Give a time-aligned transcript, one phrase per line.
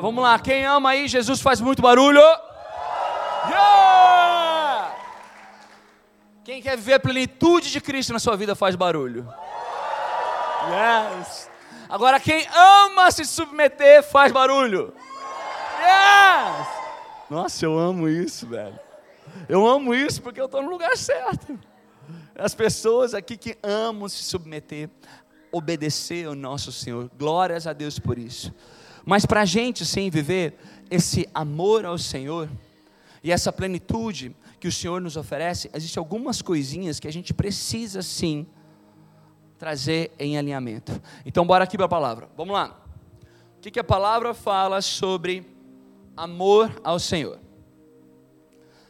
[0.00, 2.22] Vamos lá, quem ama aí, Jesus faz muito barulho.
[6.44, 9.28] Quem quer viver a plenitude de Cristo na sua vida faz barulho.
[10.68, 11.50] Yes.
[11.88, 14.94] Agora quem ama se submeter faz barulho.
[15.80, 16.68] Yes.
[17.28, 18.78] Nossa, eu amo isso, velho.
[19.48, 21.58] Eu amo isso porque eu estou no lugar certo.
[22.38, 24.88] As pessoas aqui que amam se submeter,
[25.50, 27.10] obedecer ao nosso Senhor.
[27.18, 28.54] Glórias a Deus por isso.
[29.08, 30.58] Mas para a gente, sim, viver
[30.90, 32.46] esse amor ao Senhor
[33.24, 38.02] e essa plenitude que o Senhor nos oferece, existem algumas coisinhas que a gente precisa,
[38.02, 38.46] sim,
[39.58, 40.92] trazer em alinhamento.
[41.24, 42.28] Então, bora aqui para a palavra.
[42.36, 42.78] Vamos lá.
[43.56, 45.42] O que, que a palavra fala sobre
[46.14, 47.40] amor ao Senhor?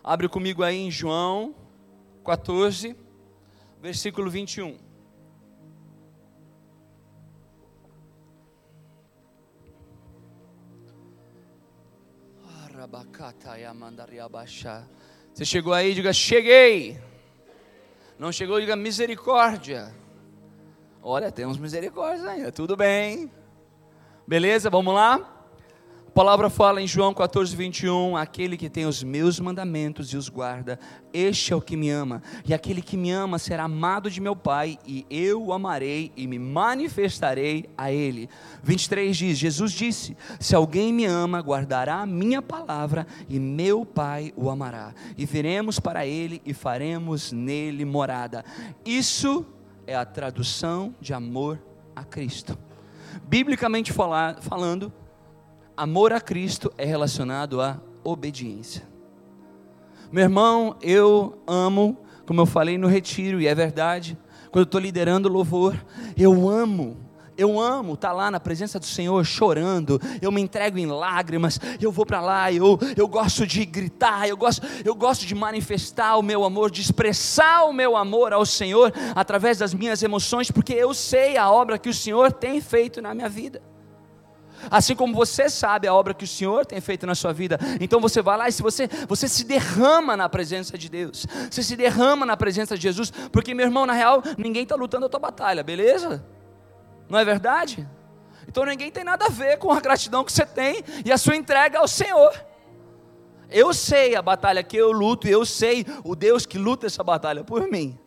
[0.03, 1.55] Abre comigo aí em João
[2.25, 2.97] 14
[3.81, 4.88] versículo 21.
[15.33, 17.01] Você chegou aí, diga cheguei.
[18.19, 19.95] Não chegou, diga misericórdia.
[21.03, 23.31] Olha, temos misericórdia ainda, tudo bem.
[24.27, 25.38] Beleza, vamos lá?
[26.15, 30.79] Palavra fala em João 14, 21: Aquele que tem os meus mandamentos e os guarda,
[31.13, 34.35] este é o que me ama, e aquele que me ama será amado de meu
[34.35, 38.29] Pai, e eu o amarei e me manifestarei a ele.
[38.63, 44.33] 23 diz: Jesus disse: Se alguém me ama, guardará a minha palavra, e meu Pai
[44.37, 48.45] o amará, e viremos para ele e faremos nele morada.
[48.85, 49.47] Isso
[49.87, 51.59] é a tradução de amor
[51.95, 52.59] a Cristo.
[53.25, 54.93] Biblicamente falar, falando,
[55.79, 58.83] amor a Cristo é relacionado à obediência.
[60.11, 64.19] Meu irmão, eu amo, como eu falei no retiro, e é verdade,
[64.51, 65.77] quando eu estou liderando louvor,
[66.17, 67.07] eu amo
[67.37, 71.61] eu amo estar tá lá na presença do Senhor chorando, eu me entrego em lágrimas,
[71.81, 76.17] eu vou para lá, eu, eu gosto de gritar, eu gosto, eu gosto de manifestar
[76.17, 80.73] o meu amor, de expressar o meu amor ao Senhor através das minhas emoções, porque
[80.73, 83.63] eu sei a obra que o Senhor tem feito na minha vida
[84.71, 87.59] assim como você sabe a obra que o Senhor tem feito na sua vida.
[87.81, 91.63] Então você vai lá e se você, você se derrama na presença de Deus, você
[91.63, 95.09] se derrama na presença de Jesus, porque meu irmão, na real, ninguém está lutando a
[95.09, 96.25] tua batalha, beleza?
[97.09, 97.89] Não é verdade?
[98.47, 101.37] Então ninguém tem nada a ver com a gratidão que você tem e a sua
[101.37, 102.33] entrega ao Senhor.
[103.51, 107.03] Eu sei a batalha que eu luto e eu sei o Deus que luta essa
[107.03, 107.99] batalha por mim.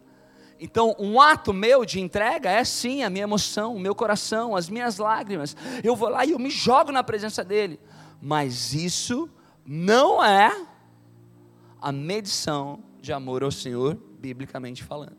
[0.63, 4.69] Então, um ato meu de entrega é sim a minha emoção, o meu coração, as
[4.69, 5.57] minhas lágrimas.
[5.83, 7.79] Eu vou lá e eu me jogo na presença dele.
[8.21, 9.27] Mas isso
[9.65, 10.67] não é
[11.81, 15.17] a medição de amor ao Senhor, biblicamente falando.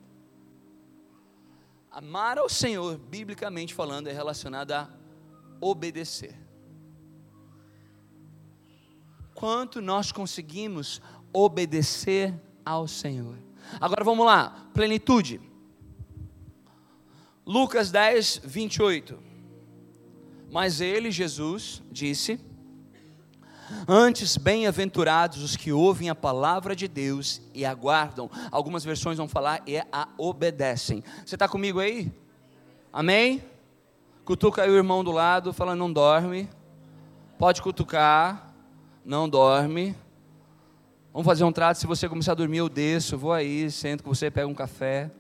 [1.90, 4.88] Amar ao Senhor, biblicamente falando, é relacionado a
[5.60, 6.38] obedecer.
[9.34, 12.32] Quanto nós conseguimos obedecer
[12.64, 13.36] ao Senhor?
[13.80, 15.40] Agora vamos lá, plenitude.
[17.44, 19.18] Lucas 10, 28.
[20.50, 22.38] Mas ele, Jesus, disse:
[23.88, 28.30] Antes, bem-aventurados os que ouvem a palavra de Deus e aguardam.
[28.50, 31.02] Algumas versões vão falar e a obedecem.
[31.24, 32.12] Você está comigo aí?
[32.92, 33.42] Amém?
[34.24, 36.48] Cutuca aí o irmão do lado, fala: Não dorme.
[37.38, 38.54] Pode cutucar,
[39.04, 39.96] não dorme.
[41.12, 44.14] Vamos fazer um trato, se você começar a dormir, eu desço, vou aí, sento com
[44.14, 45.10] você, pego um café.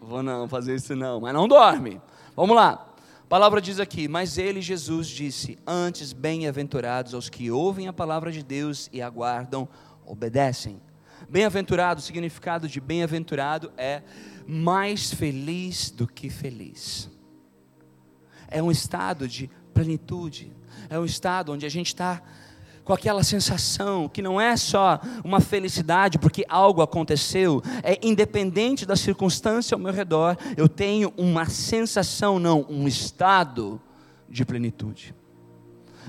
[0.00, 2.00] Vou não fazer isso não, mas não dorme.
[2.36, 2.86] Vamos lá.
[3.24, 8.30] A palavra diz aqui, mas ele, Jesus, disse: Antes, bem-aventurados aos que ouvem a palavra
[8.30, 9.68] de Deus e aguardam,
[10.06, 10.80] obedecem.
[11.28, 14.02] Bem-aventurado, o significado de bem-aventurado é
[14.46, 17.10] mais feliz do que feliz.
[18.46, 20.52] É um estado de plenitude,
[20.88, 22.22] é um estado onde a gente está
[22.84, 28.96] com aquela sensação que não é só uma felicidade porque algo aconteceu, é independente da
[28.96, 33.80] circunstância ao meu redor, eu tenho uma sensação, não, um estado
[34.28, 35.14] de plenitude.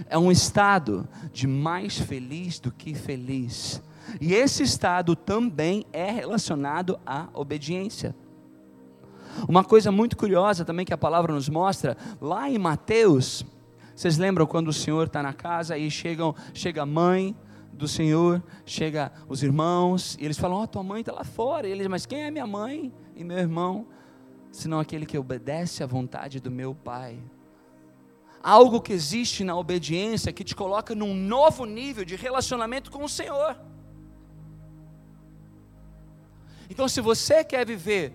[0.10, 3.82] É um estado de mais feliz do que feliz.
[4.20, 8.16] E esse estado também é relacionado à obediência.
[9.48, 13.46] Uma coisa muito curiosa também que a palavra nos mostra, lá em Mateus,
[13.96, 17.36] vocês lembram quando o Senhor está na casa e chegam, chega a mãe
[17.72, 21.68] do Senhor, chega os irmãos, e eles falam: Ó, oh, tua mãe está lá fora.
[21.68, 23.88] E eles, mas quem é minha mãe e meu irmão?
[24.52, 27.20] Senão aquele que obedece à vontade do meu Pai.
[28.42, 33.10] Algo que existe na obediência que te coloca num novo nível de relacionamento com o
[33.10, 33.58] Senhor.
[36.70, 38.14] Então, se você quer viver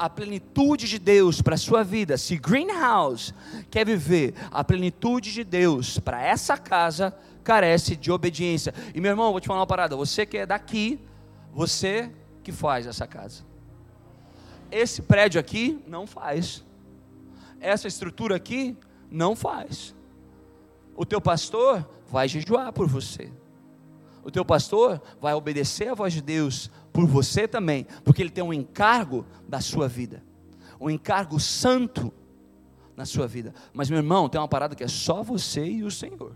[0.00, 3.34] a plenitude de Deus para a sua vida, se Greenhouse
[3.70, 7.14] quer viver a plenitude de Deus para essa casa,
[7.44, 8.72] carece de obediência.
[8.94, 10.98] E meu irmão, vou te falar uma parada: você que é daqui,
[11.52, 12.10] você
[12.42, 13.44] que faz essa casa.
[14.72, 16.64] Esse prédio aqui não faz.
[17.60, 18.78] Essa estrutura aqui
[19.10, 19.94] não faz.
[20.96, 23.30] O teu pastor vai jejuar por você.
[24.24, 28.42] O teu pastor vai obedecer a voz de Deus por você também, porque ele tem
[28.42, 30.22] um encargo da sua vida,
[30.80, 32.12] um encargo santo
[32.96, 33.54] na sua vida.
[33.72, 36.34] Mas meu irmão, tem uma parada que é só você e o Senhor.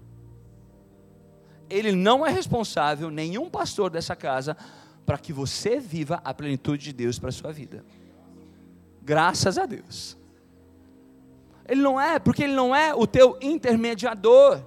[1.68, 4.56] Ele não é responsável, nenhum pastor dessa casa,
[5.04, 7.84] para que você viva a plenitude de Deus para a sua vida.
[9.02, 10.16] Graças a Deus.
[11.66, 14.62] Ele não é, porque ele não é o teu intermediador.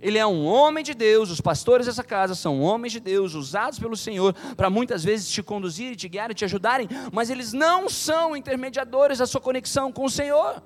[0.00, 3.78] Ele é um homem de Deus, os pastores dessa casa são homens de Deus, usados
[3.78, 7.88] pelo Senhor para muitas vezes te conduzir, te guiar e te ajudarem, mas eles não
[7.88, 10.62] são intermediadores da sua conexão com o Senhor,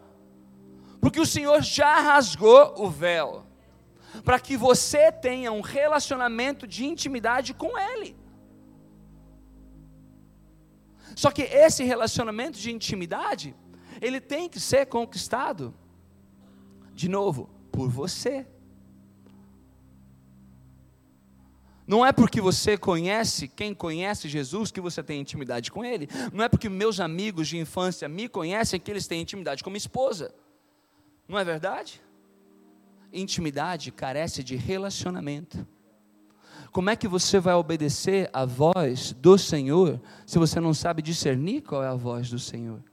[1.01, 3.45] porque o Senhor já rasgou o véu,
[4.25, 8.17] para que você tenha um relacionamento de intimidade com Ele.
[11.15, 13.55] Só que esse relacionamento de intimidade,
[14.01, 15.75] ele tem que ser conquistado,
[16.93, 18.47] de novo, por você.
[21.89, 26.07] Não é porque você conhece quem conhece Jesus que você tem intimidade com Ele.
[26.35, 29.79] Não é porque meus amigos de infância me conhecem que eles têm intimidade com minha
[29.79, 30.31] esposa.
[31.27, 32.03] Não é verdade?
[33.11, 35.67] Intimidade carece de relacionamento.
[36.71, 41.63] Como é que você vai obedecer a voz do Senhor se você não sabe discernir
[41.63, 42.85] qual é a voz do Senhor?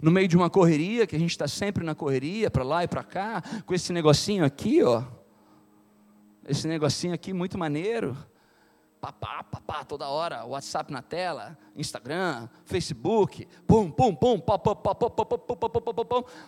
[0.00, 2.88] No meio de uma correria, que a gente está sempre na correria, para lá e
[2.88, 5.19] para cá, com esse negocinho aqui, ó
[6.50, 8.16] esse negocinho aqui muito maneiro.
[9.00, 14.68] Papá, papá, toda hora, WhatsApp na tela, Instagram, Facebook, pum, pum, pum, papá.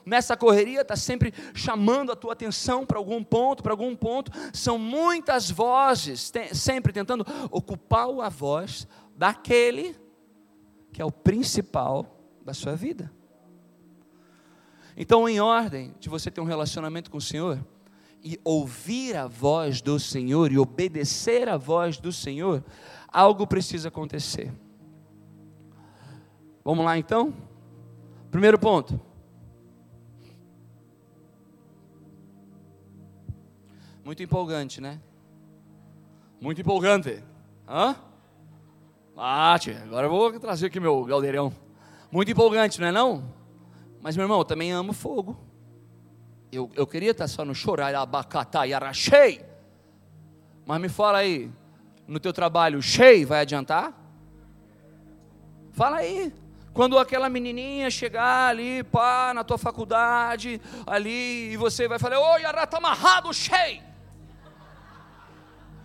[0.05, 4.31] Nessa correria está sempre chamando a tua atenção para algum ponto, para algum ponto.
[4.53, 9.97] São muitas vozes, sempre tentando ocupar a voz daquele
[10.93, 13.11] que é o principal da sua vida.
[14.95, 17.65] Então, em ordem de você ter um relacionamento com o Senhor,
[18.23, 22.63] e ouvir a voz do Senhor e obedecer a voz do Senhor,
[23.09, 24.53] algo precisa acontecer.
[26.65, 27.35] Vamos lá então?
[28.31, 29.01] Primeiro ponto.
[34.05, 35.01] Muito empolgante, né?
[36.41, 37.23] Muito empolgante.
[37.69, 37.97] Hã?
[39.17, 39.55] Ah,
[39.85, 41.53] agora eu vou trazer aqui meu galdeirão.
[42.11, 43.25] Muito empolgante, não é não?
[44.01, 45.37] Mas, meu irmão, eu também amo fogo.
[46.53, 49.43] Eu, eu queria estar só no chorar, abacatá e arachei.
[50.67, 51.51] Mas me fala aí,
[52.07, 53.95] no teu trabalho, cheio vai adiantar?
[55.73, 56.31] Fala aí.
[56.75, 62.45] Quando aquela menininha chegar ali, pá, na tua faculdade, ali, e você vai falar, oi,
[62.45, 63.83] Ará, tá amarrado, cheio.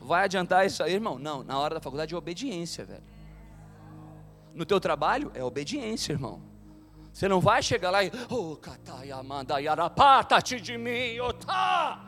[0.02, 1.18] Vai adiantar isso aí, irmão?
[1.18, 3.04] Não, na hora da faculdade é obediência, velho.
[4.54, 6.42] No teu trabalho é obediência, irmão.
[7.18, 12.08] Você não vai chegar lá e, oh, Katayamanda Yarapata-te de mim, otá.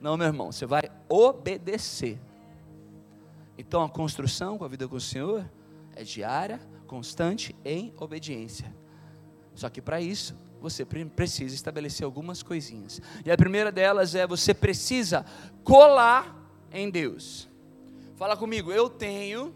[0.00, 2.20] Não, meu irmão, você vai obedecer.
[3.56, 5.48] Então a construção com a vida com o Senhor
[5.94, 8.74] é diária, constante, em obediência.
[9.54, 13.00] Só que para isso, você precisa estabelecer algumas coisinhas.
[13.24, 15.24] E a primeira delas é você precisa
[15.62, 16.34] colar
[16.72, 17.48] em Deus.
[18.16, 19.54] Fala comigo, eu tenho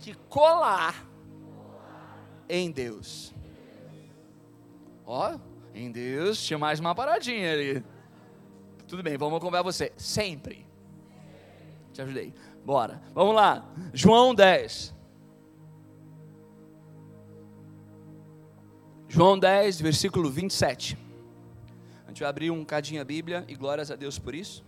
[0.00, 1.07] que colar
[2.48, 3.34] em Deus.
[5.04, 5.38] Ó,
[5.74, 7.84] em Deus tinha mais uma paradinha ali.
[8.86, 9.92] Tudo bem, vamos acompanhar você.
[9.96, 10.66] Sempre.
[11.92, 12.32] Te ajudei.
[12.64, 13.02] Bora.
[13.14, 13.66] Vamos lá.
[13.92, 14.94] João 10.
[19.08, 20.98] João 10, versículo 27.
[22.04, 24.64] A gente vai abrir um cadinho a Bíblia e glórias a Deus por isso.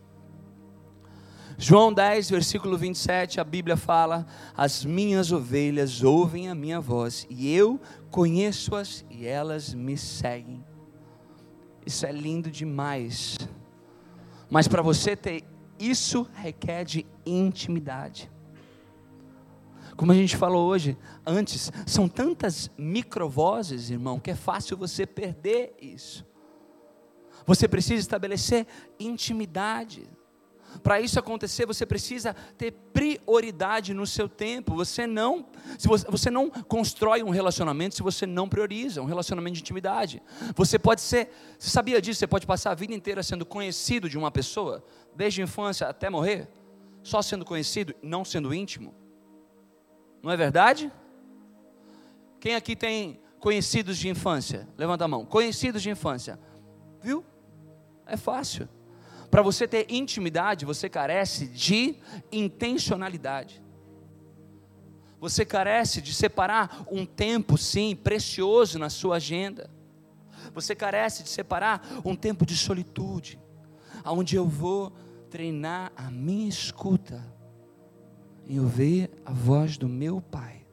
[1.62, 4.26] João 10, versículo 27, a Bíblia fala:
[4.56, 7.78] As minhas ovelhas ouvem a minha voz, e eu
[8.10, 10.64] conheço-as e elas me seguem.
[11.84, 13.36] Isso é lindo demais.
[14.48, 15.44] Mas para você ter
[15.78, 18.32] isso requer de intimidade.
[19.98, 25.76] Como a gente falou hoje, antes, são tantas microvozes, irmão, que é fácil você perder
[25.78, 26.24] isso.
[27.44, 28.66] Você precisa estabelecer
[28.98, 30.08] intimidade.
[30.82, 34.74] Para isso acontecer, você precisa ter prioridade no seu tempo.
[34.74, 35.46] Você não,
[35.78, 40.22] se você, você, não constrói um relacionamento se você não prioriza um relacionamento de intimidade.
[40.54, 42.20] Você pode ser, você sabia disso?
[42.20, 44.84] Você pode passar a vida inteira sendo conhecido de uma pessoa,
[45.14, 46.48] desde a infância até morrer,
[47.02, 48.94] só sendo conhecido, não sendo íntimo.
[50.22, 50.92] Não é verdade?
[52.38, 54.68] Quem aqui tem conhecidos de infância?
[54.76, 55.24] Levanta a mão.
[55.24, 56.38] Conhecidos de infância.
[57.02, 57.24] Viu?
[58.06, 58.68] É fácil.
[59.30, 61.96] Para você ter intimidade, você carece de
[62.32, 63.62] intencionalidade.
[65.20, 69.70] Você carece de separar um tempo, sim, precioso na sua agenda.
[70.54, 73.38] Você carece de separar um tempo de solitude,
[74.02, 74.90] aonde eu vou
[75.28, 77.22] treinar a minha escuta
[78.48, 80.66] em ouvir a voz do meu Pai.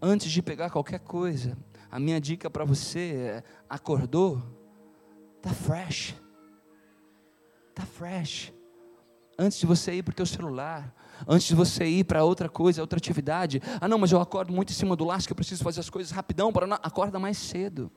[0.00, 1.58] Antes de pegar qualquer coisa,
[1.90, 4.42] a minha dica para você é: acordou?
[5.42, 6.21] Tá fresh.
[7.82, 8.52] Tá fresh.
[9.36, 10.94] Antes de você ir para o teu celular,
[11.26, 13.60] antes de você ir para outra coisa, outra atividade.
[13.80, 15.90] Ah, não, mas eu acordo muito em cima do laço, que eu preciso fazer as
[15.90, 16.78] coisas rapidão, para não...
[16.80, 17.90] acorda mais cedo.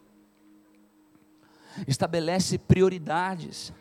[1.87, 3.71] Estabelece prioridades.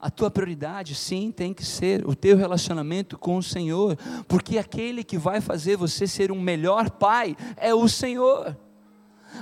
[0.00, 5.04] A tua prioridade, sim, tem que ser o teu relacionamento com o Senhor, porque aquele
[5.04, 8.56] que vai fazer você ser um melhor pai é o Senhor.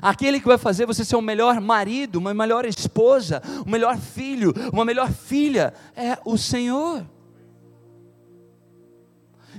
[0.01, 4.55] Aquele que vai fazer você ser um melhor marido, uma melhor esposa, um melhor filho,
[4.73, 7.07] uma melhor filha é o Senhor.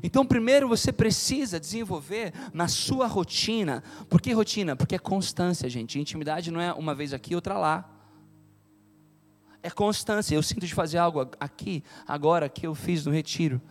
[0.02, 3.82] Então, primeiro você precisa desenvolver na sua rotina.
[4.10, 4.76] Por que rotina?
[4.76, 5.98] Porque é constância, gente.
[5.98, 7.90] Intimidade não é uma vez aqui, outra lá.
[9.62, 10.36] É constância.
[10.36, 13.62] Eu sinto de fazer algo aqui, agora, que eu fiz no retiro.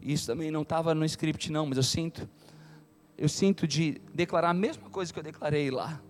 [0.00, 2.28] Isso também não estava no script, não, mas eu sinto.
[3.18, 6.00] Eu sinto de declarar a mesma coisa que eu declarei lá.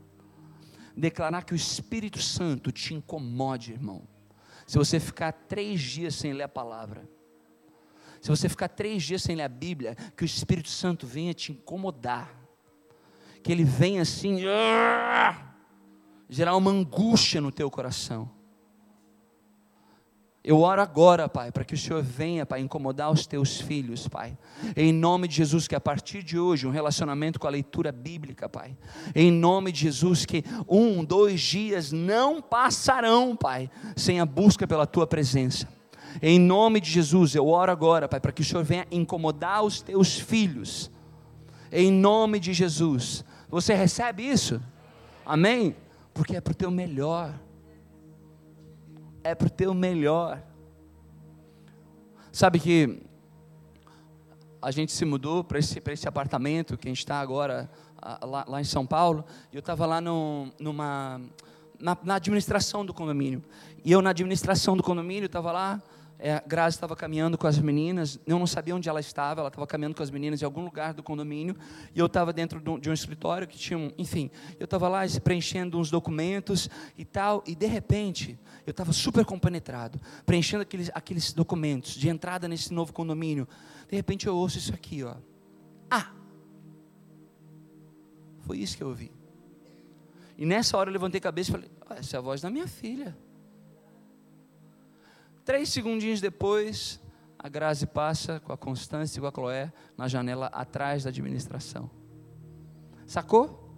[0.97, 4.03] Declarar que o Espírito Santo te incomode, irmão.
[4.67, 7.09] Se você ficar três dias sem ler a palavra
[8.21, 11.53] se você ficar três dias sem ler a Bíblia, que o Espírito Santo venha te
[11.53, 12.35] incomodar,
[13.43, 15.55] que ele venha assim, ah,
[16.29, 18.31] gerar uma angústia no teu coração.
[20.43, 24.39] Eu oro agora, Pai, para que o Senhor venha, Pai, incomodar os teus filhos, Pai.
[24.75, 28.49] Em nome de Jesus, que a partir de hoje, um relacionamento com a leitura bíblica,
[28.49, 28.75] Pai.
[29.15, 34.87] Em nome de Jesus, que um, dois dias não passarão, Pai, sem a busca pela
[34.87, 35.69] tua presença.
[36.23, 39.83] Em nome de Jesus, eu oro agora, Pai, para que o Senhor venha incomodar os
[39.83, 40.91] teus filhos.
[41.71, 43.25] Em nome de Jesus.
[43.51, 44.59] Você recebe isso?
[45.25, 45.77] Amém?
[46.15, 47.35] Porque é para o teu melhor.
[49.23, 50.43] É para o teu melhor.
[52.33, 53.03] Sabe que
[54.63, 57.71] a gente se mudou para esse, esse apartamento que a gente está agora
[58.23, 61.21] lá, lá, em São Paulo, e eu estava lá no, numa,
[61.79, 63.43] na, na administração do condomínio.
[63.85, 65.83] E eu, na administração do condomínio, estava lá
[66.23, 69.67] é, Grazi estava caminhando com as meninas, eu não sabia onde ela estava, ela estava
[69.67, 71.57] caminhando com as meninas em algum lugar do condomínio,
[71.95, 75.79] e eu estava dentro de um escritório que tinha, um, enfim, eu estava lá preenchendo
[75.79, 81.93] uns documentos e tal, e de repente, eu estava super compenetrado, preenchendo aqueles, aqueles documentos
[81.93, 83.47] de entrada nesse novo condomínio,
[83.89, 85.17] de repente eu ouço isso aqui, ó,
[85.91, 86.13] ah,
[88.41, 89.11] foi isso que eu ouvi,
[90.37, 92.51] e nessa hora eu levantei a cabeça e falei, ah, essa é a voz da
[92.51, 93.17] minha filha,
[95.51, 97.01] Três segundinhos depois,
[97.37, 101.91] a Grazi passa com a Constância e com a Chloé na janela atrás da administração.
[103.05, 103.69] Sacou?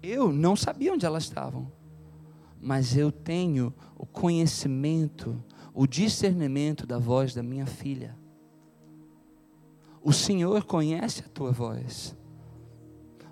[0.00, 1.72] Eu não sabia onde elas estavam,
[2.60, 8.16] mas eu tenho o conhecimento, o discernimento da voz da minha filha.
[10.02, 12.16] O Senhor conhece a tua voz,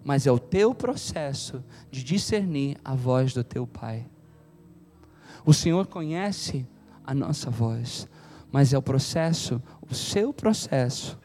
[0.03, 4.07] mas é o teu processo de discernir a voz do teu Pai.
[5.45, 6.67] O Senhor conhece
[7.05, 8.09] a nossa voz,
[8.51, 11.19] mas é o processo, o seu processo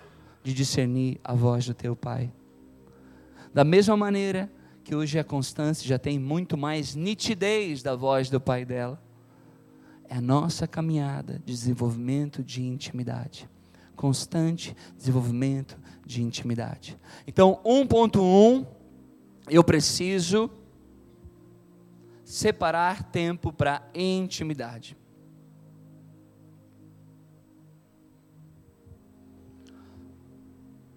[0.43, 2.33] de discernir a voz do teu Pai.
[3.53, 4.51] Da mesma maneira
[4.83, 9.01] que hoje a Constância já tem muito mais nitidez da voz do Pai dela,
[10.09, 13.49] é a nossa caminhada de desenvolvimento de intimidade.
[13.95, 16.97] Constante desenvolvimento de intimidade.
[17.25, 18.65] Então, 1.1,
[19.49, 20.49] eu preciso
[22.23, 24.97] separar tempo para intimidade.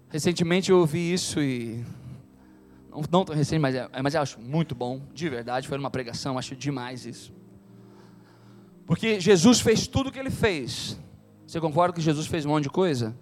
[0.09, 1.85] Recentemente eu ouvi isso e.
[3.11, 5.67] Não, tão recente, mas, é, mas eu acho muito bom, de verdade.
[5.67, 7.33] Foi uma pregação, acho demais isso.
[8.85, 10.97] Porque Jesus fez tudo o que ele fez.
[11.45, 13.15] Você concorda que Jesus fez um monte de coisa?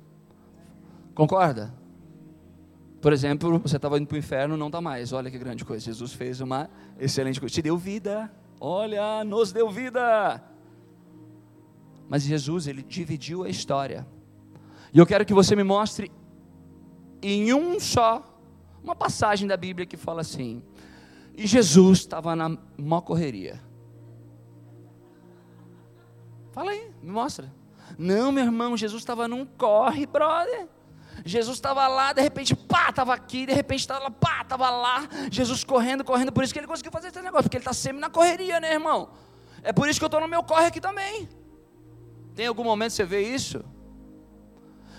[1.14, 1.74] Concorda?
[3.02, 5.14] Por exemplo, você estava indo para o inferno, não está mais.
[5.14, 5.86] Olha que grande coisa.
[5.86, 7.54] Jesus fez uma excelente coisa.
[7.54, 8.32] Te deu vida.
[8.60, 10.44] Olha, nos deu vida.
[12.10, 14.08] Mas Jesus, ele dividiu a história.
[14.94, 16.12] E eu quero que você me mostre
[17.22, 18.35] em um só,
[18.86, 20.64] uma passagem da Bíblia que fala assim:
[21.36, 23.62] e Jesus estava na maior correria.
[26.52, 27.52] Fala aí, me mostra.
[27.98, 30.68] Não, meu irmão, Jesus estava num corre, brother.
[31.26, 35.08] Jesus estava lá, de repente, pá, estava aqui, de repente estava lá, pá, estava lá.
[35.32, 38.00] Jesus correndo, correndo, por isso que ele conseguiu fazer esse negócio, porque ele está sempre
[38.00, 39.10] na correria, né, irmão?
[39.64, 41.28] É por isso que eu estou no meu corre aqui também.
[42.36, 43.64] Tem algum momento que você vê isso?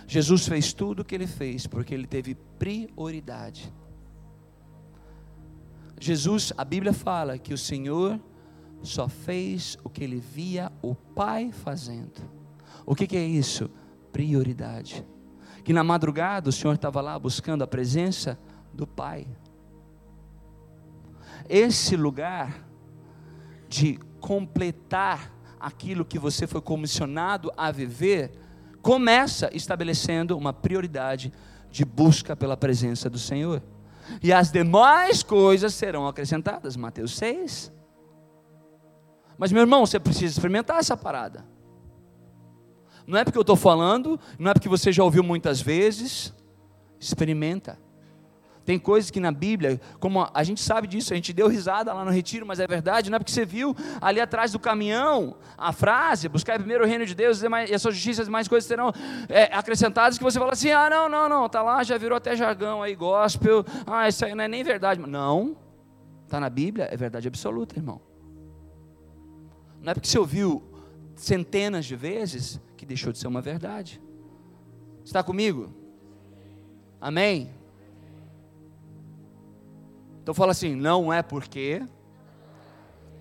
[0.07, 3.73] Jesus fez tudo o que ele fez, porque ele teve prioridade.
[5.99, 8.21] Jesus, a Bíblia fala que o Senhor
[8.83, 12.23] só fez o que ele via o Pai fazendo.
[12.85, 13.71] O que, que é isso?
[14.13, 15.05] Prioridade.
[15.65, 18.39] Que na madrugada o Senhor estava lá buscando a presença
[18.73, 19.27] do Pai.
[21.49, 22.65] Esse lugar
[23.69, 28.31] de completar aquilo que você foi comissionado a viver,
[28.87, 31.33] começa estabelecendo uma prioridade
[31.73, 33.61] de busca pela presença do Senhor.
[34.23, 36.77] E as demais coisas serão acrescentadas.
[36.77, 37.73] Mateus 6.
[39.37, 41.45] Mas, meu irmão, você precisa experimentar essa parada.
[43.09, 46.33] Não é porque eu estou falando, não é porque você já ouviu muitas vezes.
[47.01, 47.81] Experimenta.
[48.67, 52.05] Tem coisas que na Bíblia, como a gente sabe disso, a gente deu risada lá
[52.05, 55.73] no retiro, mas é verdade, não é porque você viu ali atrás do caminhão a
[55.73, 58.93] frase, buscar primeiro o reino de Deus e a sua justiça, as demais coisas serão
[59.29, 62.35] é, acrescentadas, que você fala assim, ah, não, não, não, tá lá, já virou até
[62.35, 65.01] jargão aí, gospel, ah, isso aí não é nem verdade.
[65.01, 65.57] Não,
[66.25, 68.01] está na Bíblia, é verdade absoluta, irmão.
[69.81, 70.61] Não é porque você ouviu
[71.15, 74.03] centenas de vezes que deixou de ser uma verdade.
[75.05, 75.73] Está comigo?
[77.01, 77.55] Amém?
[80.27, 81.87] Então fala assim, não é porque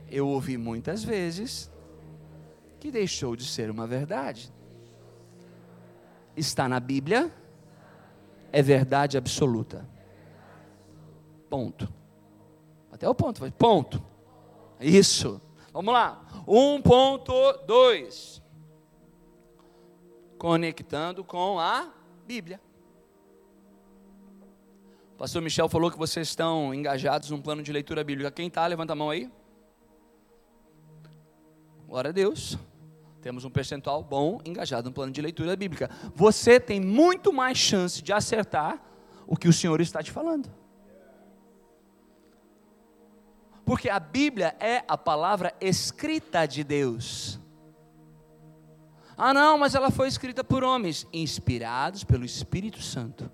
[0.09, 1.71] eu ouvi muitas vezes
[2.79, 4.51] que deixou de ser uma verdade.
[6.35, 7.31] Está na Bíblia,
[8.51, 9.87] é verdade absoluta.
[11.47, 11.87] Ponto.
[12.91, 14.03] Até o ponto, ponto.
[14.79, 15.39] Isso.
[15.71, 16.25] Vamos lá.
[16.47, 18.41] 1.2.
[20.39, 21.93] Conectando com a
[22.25, 22.59] Bíblia.
[25.17, 28.29] Pastor Michel falou que vocês estão engajados num plano de leitura bíblica.
[28.29, 28.67] Quem está?
[28.67, 29.31] Levanta a mão aí.
[31.87, 32.57] Glória a Deus.
[33.21, 35.89] Temos um percentual bom engajado no plano de leitura bíblica.
[36.13, 38.83] Você tem muito mais chance de acertar
[39.25, 40.51] o que o Senhor está te falando.
[43.65, 47.39] Porque a Bíblia é a palavra escrita de Deus.
[49.17, 53.31] Ah, não, mas ela foi escrita por homens, inspirados pelo Espírito Santo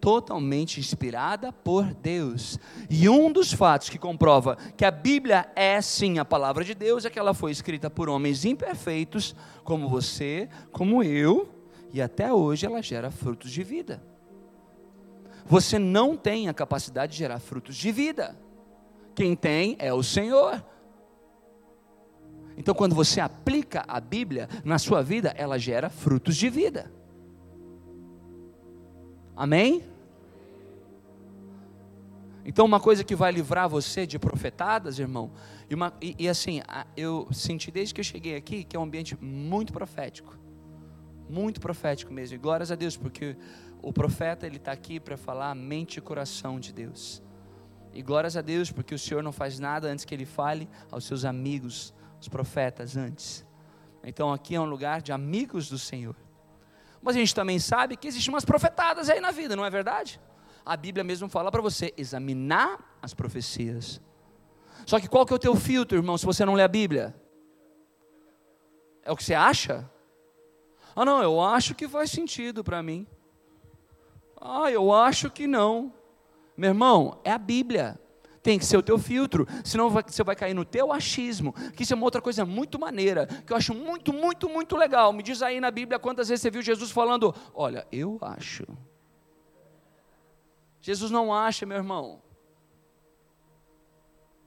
[0.00, 2.58] totalmente inspirada por Deus.
[2.88, 7.04] E um dos fatos que comprova que a Bíblia é sim a palavra de Deus
[7.04, 9.34] é que ela foi escrita por homens imperfeitos,
[9.64, 11.48] como você, como eu,
[11.92, 14.02] e até hoje ela gera frutos de vida.
[15.46, 18.38] Você não tem a capacidade de gerar frutos de vida.
[19.14, 20.62] Quem tem é o Senhor.
[22.56, 26.92] Então, quando você aplica a Bíblia na sua vida, ela gera frutos de vida.
[29.38, 29.84] Amém?
[32.44, 35.30] Então, uma coisa que vai livrar você de profetadas, irmão,
[35.70, 36.60] e, uma, e, e, assim,
[36.96, 40.36] eu senti desde que eu cheguei aqui que é um ambiente muito profético,
[41.30, 42.34] muito profético mesmo.
[42.34, 43.36] E glórias a Deus, porque
[43.80, 47.22] o profeta ele está aqui para falar a mente e coração de Deus.
[47.94, 51.04] E glórias a Deus, porque o Senhor não faz nada antes que Ele fale aos
[51.04, 53.46] seus amigos, os profetas, antes.
[54.02, 56.16] Então aqui é um lugar de amigos do Senhor.
[57.08, 60.20] Mas a gente também sabe que existem umas profetadas aí na vida, não é verdade?
[60.62, 63.98] A Bíblia mesmo fala para você examinar as profecias.
[64.84, 67.18] Só que qual que é o teu filtro, irmão, se você não lê a Bíblia?
[69.02, 69.90] É o que você acha?
[70.94, 73.06] Ah, não, eu acho que faz sentido para mim.
[74.38, 75.90] Ah, eu acho que não.
[76.54, 77.98] Meu irmão, é a Bíblia.
[78.48, 81.92] Tem que ser o teu filtro, senão você vai cair no teu achismo, que isso
[81.92, 85.12] é uma outra coisa muito maneira, que eu acho muito, muito, muito legal.
[85.12, 88.64] Me diz aí na Bíblia quantas vezes você viu Jesus falando: Olha, eu acho.
[90.80, 92.22] Jesus não acha, meu irmão.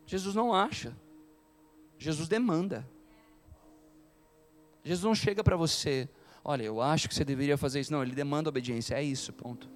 [0.08, 0.98] Jesus não acha.
[2.00, 2.90] Jesus demanda.
[4.84, 6.10] Jesus não chega para você,
[6.44, 7.94] olha, eu acho que você deveria fazer isso.
[7.94, 8.96] Não, ele demanda obediência.
[8.96, 9.70] É isso, ponto.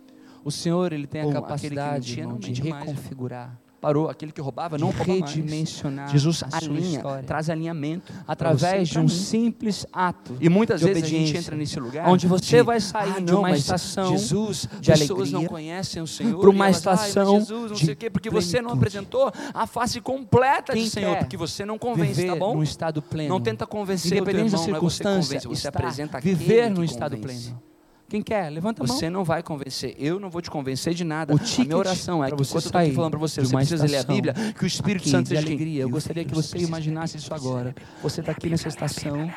[0.44, 6.12] O Senhor, ele tem a capacidade de reconfigurar parou, aquele que roubava não rouba mais.
[6.12, 10.36] Jesus alinha, traz alinhamento através de um simples ato.
[10.42, 13.52] E muitas vezes a gente entra nesse lugar onde você vai sair ah, de uma
[13.52, 17.96] estação Jesus, de pessoas não conhecem o Senhor para uma estação Jesus, não sei o
[17.96, 22.26] quê, porque você não apresentou a face completa Quem do Senhor, porque você não convence,
[22.26, 22.56] tá bom?
[22.56, 23.30] Num estado pleno.
[23.30, 26.20] Não tenta convencer Independente o teu irmão, da circunstância, não é você, convence, você apresenta
[26.20, 27.62] viver no estado pleno.
[28.08, 28.50] Quem quer?
[28.52, 28.96] Levanta a mão.
[28.96, 29.96] Você não vai convencer.
[29.98, 31.34] Eu não vou te convencer de nada.
[31.34, 33.56] O a ticket minha oração é que você enquanto eu estou falando para você, você
[33.56, 35.82] precisa ler a Bíblia, que o Espírito aqui Santo seja alegria.
[35.82, 37.74] Eu gostaria que você imaginasse isso agora.
[38.04, 39.28] Você está aqui nessa estação,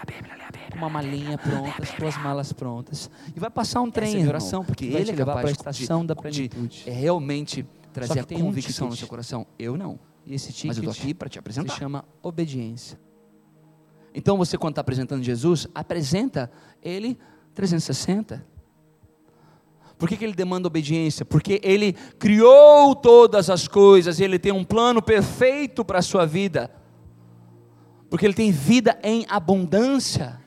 [0.71, 3.11] com uma malinha pronta, as suas malas prontas.
[3.35, 5.11] E vai passar um trem, Essa é a minha irmão, oração, porque que vai ele
[5.11, 6.83] te é levar capaz para a de- estação da de- plenitude.
[6.87, 8.99] É realmente trazer a tem um convicção no ticket.
[9.01, 9.47] seu coração.
[9.59, 9.99] Eu não.
[10.27, 11.75] E esse Mas eu estou ticket aqui para te se apresentar.
[11.75, 13.01] chama obediência.
[14.15, 16.51] Então você, quando está apresentando Jesus, apresenta
[16.83, 17.19] ele
[17.55, 18.45] 360.
[19.99, 21.25] Por que, que ele demanda obediência?
[21.25, 26.71] Porque ele criou todas as coisas, ele tem um plano perfeito para a sua vida.
[28.09, 30.41] Porque ele tem vida em abundância.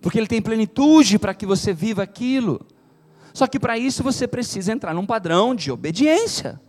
[0.00, 2.64] Porque ele tem plenitude para que você viva aquilo.
[3.34, 6.60] Só que para isso você precisa entrar num padrão de obediência.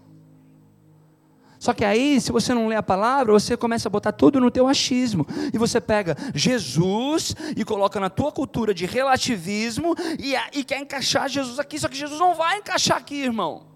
[1.61, 4.49] Só que aí, se você não lê a palavra, você começa a botar tudo no
[4.49, 5.27] teu achismo.
[5.53, 11.29] E você pega Jesus e coloca na tua cultura de relativismo e, e quer encaixar
[11.29, 11.77] Jesus aqui.
[11.77, 13.67] Só que Jesus não vai encaixar aqui, irmão.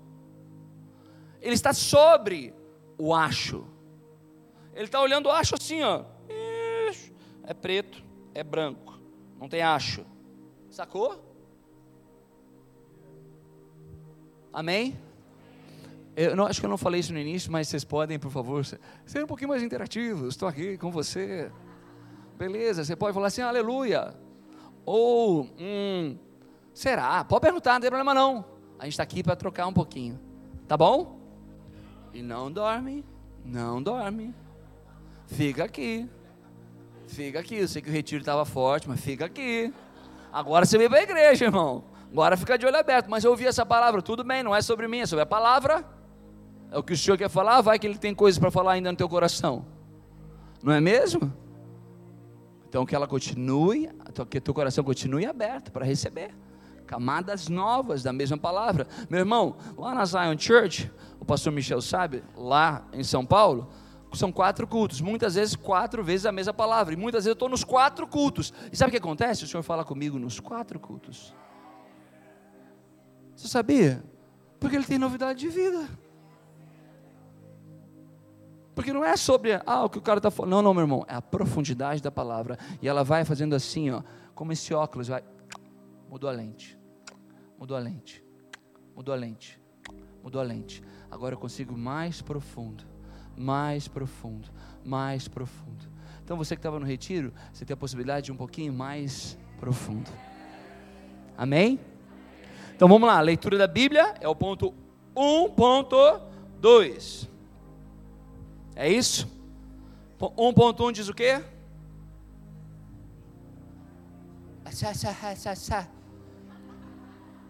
[1.39, 2.55] Ele está sobre
[2.97, 3.67] o acho.
[4.73, 6.05] Ele está olhando o acho assim, ó.
[7.43, 8.99] É preto, é branco.
[9.39, 10.03] Não tem acho.
[10.71, 11.23] Sacou?
[14.51, 15.04] Amém?
[16.15, 18.63] Eu não, acho que eu não falei isso no início, mas vocês podem, por favor,
[18.63, 20.29] ser um pouquinho mais interativos.
[20.29, 21.51] Estou aqui com você.
[22.37, 24.15] Beleza, você pode falar assim, aleluia.
[24.85, 26.17] Ou, hum,
[26.73, 27.23] será?
[27.25, 28.45] Pode perguntar, não tem problema não.
[28.79, 30.17] A gente está aqui para trocar um pouquinho.
[30.67, 31.19] Tá bom?
[32.13, 33.03] E não dorme,
[33.43, 34.33] não dorme.
[35.27, 36.09] Fica aqui.
[37.07, 37.55] Fica aqui.
[37.55, 39.73] Eu sei que o retiro estava forte, mas fica aqui.
[40.31, 41.83] Agora você veio para a igreja, irmão.
[42.09, 43.09] Agora fica de olho aberto.
[43.09, 45.85] Mas eu ouvi essa palavra, tudo bem, não é sobre mim, é sobre a palavra.
[46.71, 48.91] É o que o Senhor quer falar, vai que Ele tem coisas para falar ainda
[48.91, 49.65] no teu coração.
[50.63, 51.33] Não é mesmo?
[52.67, 53.89] Então que ela continue,
[54.29, 56.33] que o teu coração continue aberto para receber
[56.85, 58.87] camadas novas da mesma palavra.
[59.09, 63.69] Meu irmão, lá na Zion Church, o pastor Michel sabe, lá em São Paulo,
[64.13, 67.49] são quatro cultos, muitas vezes quatro vezes a mesma palavra, e muitas vezes eu estou
[67.49, 68.53] nos quatro cultos.
[68.71, 69.43] E sabe o que acontece?
[69.43, 71.35] O Senhor fala comigo nos quatro cultos.
[73.35, 74.03] Você sabia?
[74.59, 75.89] Porque ele tem novidade de vida.
[78.75, 80.51] Porque não é sobre ah, o que o cara está falando.
[80.51, 81.05] Não, não, meu irmão.
[81.07, 82.59] É a profundidade da palavra.
[82.81, 84.03] E ela vai fazendo assim, ó,
[84.35, 85.23] como esse óculos, vai.
[86.09, 86.77] Mudou a lente.
[87.57, 88.21] Mudou a lente.
[88.93, 89.61] Mudou a lente.
[90.21, 90.83] Mudou a lente.
[91.09, 92.83] Agora eu consigo mais profundo.
[93.37, 94.49] Mais profundo.
[94.83, 95.85] Mais profundo.
[96.23, 100.11] Então você que estava no retiro, você tem a possibilidade de um pouquinho mais profundo.
[101.37, 101.79] Amém?
[102.75, 104.73] Então vamos lá, a leitura da Bíblia é o ponto
[105.15, 107.34] 1.2.
[108.75, 109.27] É isso?
[110.19, 111.41] 1.1 diz o quê?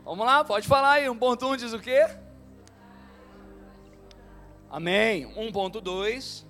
[0.03, 1.05] Vamos lá, pode falar aí.
[1.05, 2.07] 1.1 diz o quê?
[4.69, 5.25] Amém.
[5.33, 6.45] 1.2.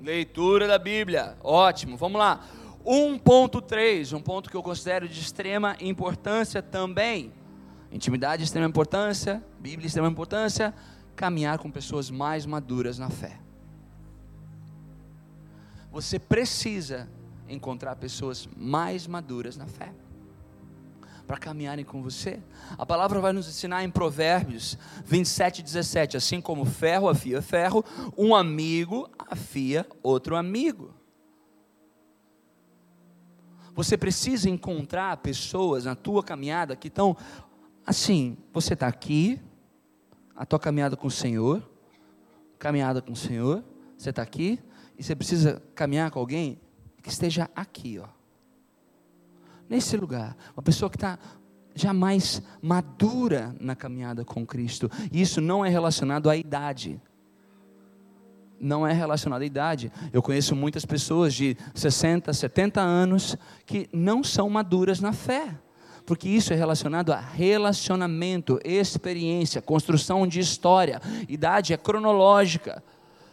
[0.00, 1.36] Leitura da Bíblia.
[1.42, 1.96] Ótimo.
[1.96, 2.44] Vamos lá.
[2.84, 7.32] 1.3, um ponto que eu considero de extrema importância também.
[7.92, 10.72] Intimidade de extrema importância, Bíblia extrema importância,
[11.20, 13.38] caminhar com pessoas mais maduras na fé.
[15.92, 17.10] Você precisa
[17.46, 19.92] encontrar pessoas mais maduras na fé
[21.26, 22.40] para caminharem com você.
[22.78, 27.84] A palavra vai nos ensinar em Provérbios 27, 17: assim como ferro afia ferro,
[28.16, 30.94] um amigo afia outro amigo.
[33.74, 37.14] Você precisa encontrar pessoas na tua caminhada que estão
[37.84, 38.38] assim.
[38.54, 39.38] Você está aqui,
[40.40, 41.62] a tua caminhada com o Senhor,
[42.58, 43.62] caminhada com o Senhor,
[43.94, 44.58] você está aqui
[44.98, 46.58] e você precisa caminhar com alguém
[47.02, 48.08] que esteja aqui, ó,
[49.68, 51.18] nesse lugar, uma pessoa que está
[51.74, 54.90] já mais madura na caminhada com Cristo.
[55.12, 56.98] E isso não é relacionado à idade.
[58.58, 59.92] Não é relacionado à idade.
[60.10, 65.54] Eu conheço muitas pessoas de 60, 70 anos que não são maduras na fé
[66.06, 71.00] porque isso é relacionado a relacionamento, experiência, construção de história.
[71.28, 72.82] Idade é cronológica.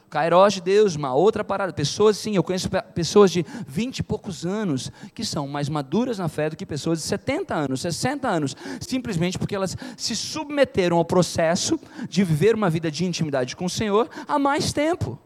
[0.09, 1.73] Kairos de Deus, uma outra parada.
[1.73, 6.29] Pessoas, sim, eu conheço pessoas de 20 e poucos anos que são mais maduras na
[6.29, 11.03] fé do que pessoas de 70 anos, 60 anos, simplesmente porque elas se submeteram ao
[11.03, 15.19] processo de viver uma vida de intimidade com o Senhor há mais tempo.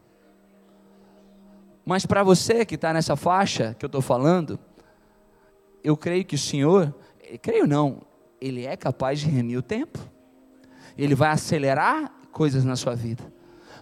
[1.84, 4.58] Mas para você que está nessa faixa que eu estou falando,
[5.82, 6.94] eu creio que o Senhor
[7.38, 8.02] creio não,
[8.40, 9.98] ele é capaz de remir o tempo.
[10.96, 13.22] Ele vai acelerar coisas na sua vida.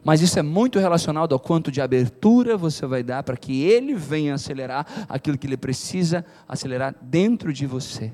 [0.03, 3.95] Mas isso é muito relacionado ao quanto de abertura você vai dar para que ele
[3.95, 8.13] venha acelerar aquilo que ele precisa acelerar dentro de você.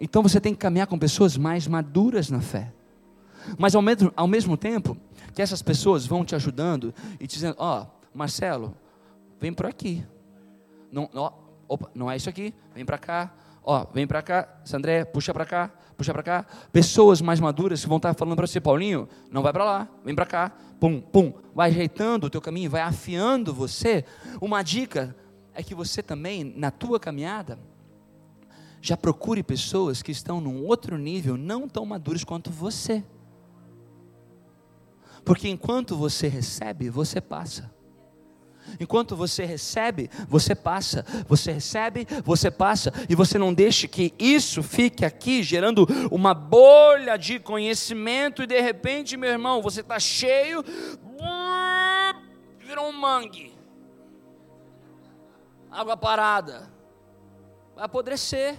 [0.00, 2.72] Então você tem que caminhar com pessoas mais maduras na fé.
[3.58, 4.96] Mas ao mesmo, ao mesmo tempo
[5.34, 8.74] que essas pessoas vão te ajudando e te dizendo: Ó, oh, Marcelo,
[9.40, 10.04] vem por aqui.
[10.90, 11.32] Não, ó,
[11.68, 13.32] opa, não é isso aqui, vem para cá.
[13.68, 16.46] Ó, vem para cá, Sandré, puxa para cá, puxa para cá.
[16.72, 20.14] Pessoas mais maduras que vão estar falando para você, Paulinho, não vai para lá, vem
[20.14, 20.52] para cá.
[20.78, 24.04] Pum, pum, vai ajeitando o teu caminho, vai afiando você.
[24.40, 25.16] Uma dica
[25.52, 27.58] é que você também, na tua caminhada,
[28.80, 33.02] já procure pessoas que estão num outro nível, não tão maduros quanto você.
[35.24, 37.74] Porque enquanto você recebe, você passa.
[38.78, 41.04] Enquanto você recebe, você passa.
[41.28, 42.92] Você recebe, você passa.
[43.08, 48.42] E você não deixe que isso fique aqui gerando uma bolha de conhecimento.
[48.42, 50.64] E de repente, meu irmão, você está cheio,
[52.60, 53.54] virou um mangue.
[55.70, 56.70] Água parada.
[57.74, 58.58] Vai apodrecer.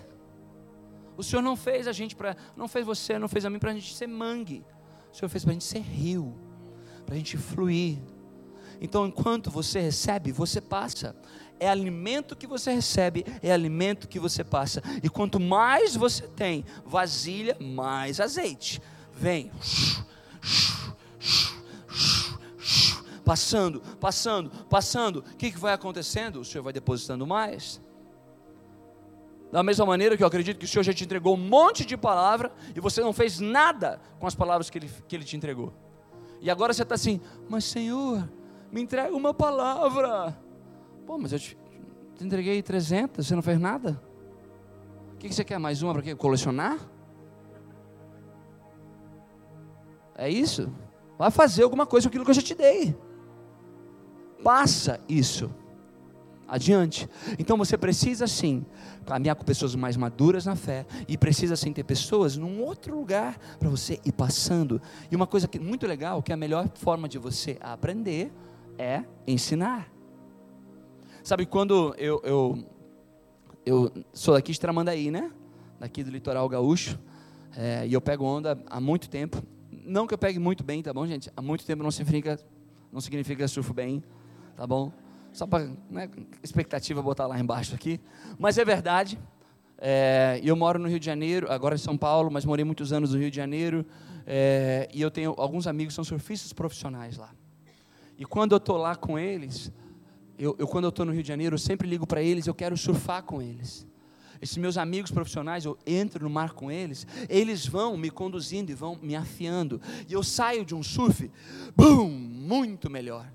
[1.17, 3.71] O Senhor não fez a gente para, não fez você, não fez a mim para
[3.71, 4.63] a gente ser mangue.
[5.11, 6.37] O Senhor fez para a gente ser rio,
[7.05, 7.97] para a gente fluir.
[8.81, 11.15] Então, enquanto você recebe, você passa.
[11.59, 14.81] É alimento que você recebe, é alimento que você passa.
[15.01, 18.81] E quanto mais você tem vasilha, mais azeite.
[19.11, 19.51] Vem.
[23.25, 25.19] Passando, passando, passando.
[25.19, 26.39] O que, que vai acontecendo?
[26.39, 27.81] O Senhor vai depositando mais.
[29.51, 31.95] Da mesma maneira que eu acredito que o Senhor já te entregou um monte de
[31.97, 35.73] palavra e você não fez nada com as palavras que Ele, que ele te entregou.
[36.41, 38.29] E agora você está assim, mas Senhor,
[38.71, 40.37] me entrega uma palavra.
[41.05, 41.57] Pô, mas eu te,
[42.15, 44.01] te entreguei 300, você não fez nada?
[45.13, 45.57] O que, que você quer?
[45.57, 46.15] Mais uma para quê?
[46.15, 46.77] Colecionar?
[50.15, 50.71] É isso?
[51.17, 52.95] Vai fazer alguma coisa com aquilo que eu já te dei.
[54.43, 55.49] Passa isso
[56.47, 57.09] adiante.
[57.37, 58.65] Então você precisa sim
[59.05, 63.37] caminhar com pessoas mais maduras na fé e precisa sim ter pessoas num outro lugar
[63.59, 64.81] para você ir passando.
[65.11, 68.31] E uma coisa que muito legal, que é a melhor forma de você aprender
[68.77, 69.91] é ensinar.
[71.23, 72.65] Sabe quando eu eu,
[73.65, 75.31] eu sou daqui de Tramandaí, né?
[75.79, 76.97] Daqui do litoral gaúcho.
[77.55, 79.43] É, e eu pego onda há muito tempo.
[79.71, 81.31] Não que eu pegue muito bem, tá bom, gente?
[81.35, 82.39] Há muito tempo não significa,
[82.91, 84.03] não significa surfo bem,
[84.55, 84.91] tá bom?
[85.33, 86.09] Só para né,
[86.43, 87.99] expectativa botar lá embaixo aqui.
[88.37, 89.19] Mas é verdade.
[89.79, 93.13] É, eu moro no Rio de Janeiro, agora em São Paulo, mas morei muitos anos
[93.13, 93.85] no Rio de Janeiro.
[94.25, 97.31] É, e eu tenho alguns amigos que são surfistas profissionais lá.
[98.17, 99.71] E quando eu estou lá com eles,
[100.37, 102.53] eu, eu quando eu estou no Rio de Janeiro, eu sempre ligo para eles, eu
[102.53, 103.87] quero surfar com eles.
[104.41, 108.75] Esses meus amigos profissionais, eu entro no mar com eles, eles vão me conduzindo e
[108.75, 109.81] vão me afiando.
[110.07, 111.31] E eu saio de um surf,
[111.75, 113.31] bum, muito melhor.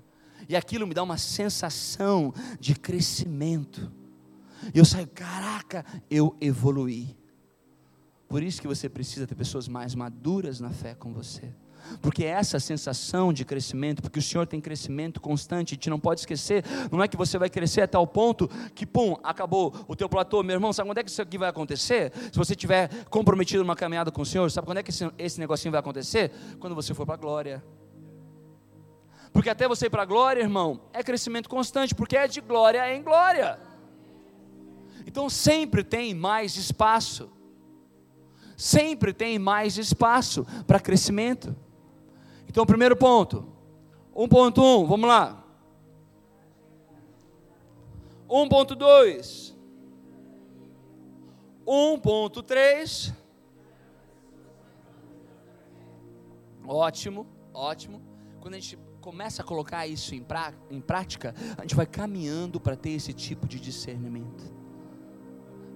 [0.47, 3.91] E aquilo me dá uma sensação de crescimento.
[4.73, 7.15] E eu saio, caraca, eu evoluí.
[8.27, 11.53] Por isso que você precisa ter pessoas mais maduras na fé com você.
[12.01, 16.21] Porque essa sensação de crescimento, porque o Senhor tem crescimento constante, a gente não pode
[16.21, 20.09] esquecer, não é que você vai crescer até o ponto que, pum, acabou o teu
[20.09, 22.11] platô, meu irmão, sabe quando é que isso aqui vai acontecer?
[22.31, 25.39] Se você estiver comprometido numa caminhada com o Senhor, sabe quando é que esse, esse
[25.39, 26.31] negocinho vai acontecer?
[26.59, 27.63] Quando você for para a glória.
[29.31, 32.95] Porque até você ir para a glória, irmão, é crescimento constante, porque é de glória
[32.95, 33.59] em glória.
[35.07, 37.31] Então sempre tem mais espaço.
[38.55, 41.55] Sempre tem mais espaço para crescimento.
[42.53, 43.47] Então, primeiro ponto.
[44.15, 45.43] 1.1, vamos lá.
[48.29, 49.55] 1.2.
[51.65, 53.13] 1.3.
[56.67, 57.99] Ótimo, ótimo.
[58.39, 62.59] Quando a gente começa a colocar isso em, pra, em prática, a gente vai caminhando
[62.59, 64.43] para ter esse tipo de discernimento.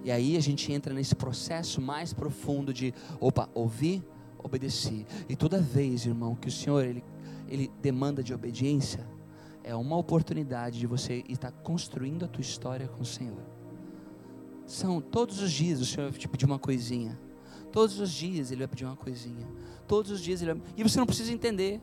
[0.04, 4.06] E aí a gente entra nesse processo mais profundo de, opa, ouvir,
[4.48, 5.06] obedecer.
[5.28, 7.04] E toda vez, irmão, que o Senhor ele,
[7.48, 9.06] ele demanda de obediência,
[9.62, 13.42] é uma oportunidade de você estar construindo a tua história com o Senhor.
[14.66, 17.18] São todos os dias o Senhor vai te pedir uma coisinha.
[17.70, 19.46] Todos os dias ele vai pedir uma coisinha.
[19.86, 20.62] Todos os dias ele vai...
[20.76, 21.80] E você não precisa entender.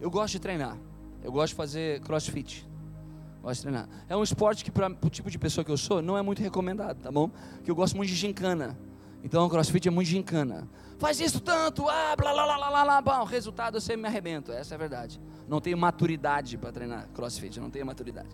[0.00, 0.76] Eu gosto de treinar.
[1.22, 2.68] Eu gosto de fazer crossfit.
[3.42, 3.88] Gosto de treinar.
[4.08, 6.42] É um esporte que, para o tipo de pessoa que eu sou, não é muito
[6.42, 7.28] recomendado, tá bom?
[7.56, 8.76] Porque eu gosto muito de gincana.
[9.22, 10.68] Então, o crossfit é muito gincana.
[10.98, 13.22] Faz isso tanto, ah, blá, blá, blá, blá, blá, blá.
[13.22, 15.20] O resultado eu sempre me arrebento, essa é a verdade.
[15.48, 18.28] Não tenho maturidade para treinar crossfit, não tenho maturidade.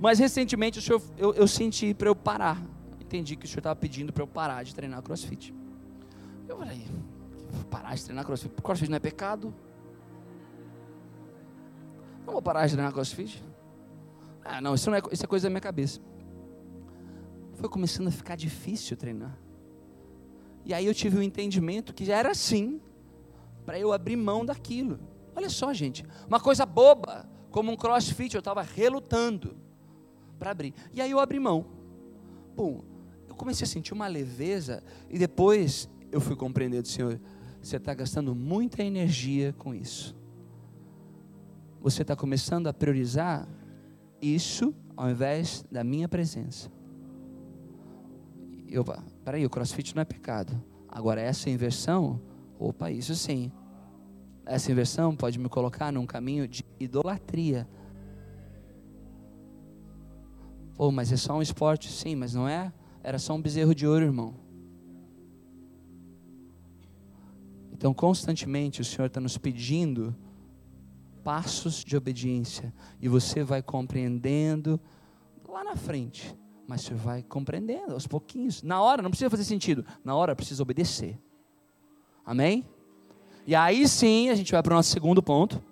[0.00, 2.62] Mas recentemente senhor, eu, eu senti para eu parar.
[3.00, 5.54] Entendi que o senhor estava pedindo para eu parar de treinar crossfit.
[6.48, 6.86] Eu falei,
[7.70, 8.54] parar de treinar crossfit?
[8.62, 9.54] Crossfit não é pecado?
[12.24, 13.42] Não vou parar de treinar crossfit.
[14.44, 16.00] Ah, não, isso, não é, isso é coisa da minha cabeça.
[17.54, 19.36] Foi começando a ficar difícil treinar.
[20.66, 22.80] E aí eu tive o um entendimento que já era assim,
[23.64, 24.98] para eu abrir mão daquilo.
[25.34, 29.56] Olha só, gente, uma coisa boba, como um crossfit, eu estava relutando
[30.40, 30.74] para abrir.
[30.92, 31.64] E aí eu abri mão.
[32.56, 32.82] Bom,
[33.28, 37.20] eu comecei a sentir uma leveza e depois eu fui compreender do Senhor,
[37.62, 40.16] você está gastando muita energia com isso.
[41.80, 43.48] Você está começando a priorizar
[44.20, 46.75] isso ao invés da minha presença.
[48.68, 48.84] Eu,
[49.24, 50.62] peraí, o crossfit não é pecado.
[50.88, 52.20] Agora, essa inversão,
[52.58, 53.52] opa, isso sim.
[54.44, 57.68] Essa inversão pode me colocar num caminho de idolatria.
[60.74, 62.72] Pô, mas é só um esporte, sim, mas não é?
[63.02, 64.34] Era só um bezerro de ouro, irmão.
[67.72, 70.14] Então, constantemente, o Senhor está nos pedindo
[71.22, 72.72] passos de obediência.
[73.00, 74.80] E você vai compreendendo
[75.48, 76.34] lá na frente.
[76.66, 78.62] Mas você vai compreendendo aos pouquinhos.
[78.62, 79.84] Na hora, não precisa fazer sentido.
[80.04, 81.18] Na hora, precisa obedecer.
[82.24, 82.64] Amém?
[83.46, 85.62] E aí sim, a gente vai para o nosso segundo ponto.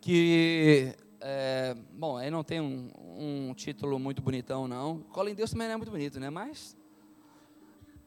[0.00, 5.00] Que é, bom, aí não tem um, um, título muito bonitão, não.
[5.12, 6.30] Cola em Deus também não é muito bonito, né?
[6.30, 6.76] Mas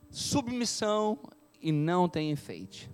[0.09, 1.17] submissão
[1.61, 2.89] e não tem enfeite.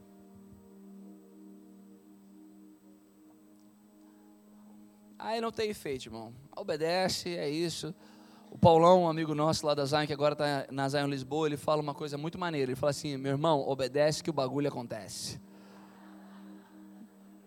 [5.17, 6.33] Aí não tem enfeite, irmão.
[6.55, 7.95] Obedece, é isso.
[8.55, 11.57] O Paulão, um amigo nosso lá da Zion, que agora está na Zion Lisboa, ele
[11.57, 12.71] fala uma coisa muito maneira.
[12.71, 15.41] Ele fala assim: meu irmão, obedece que o bagulho acontece.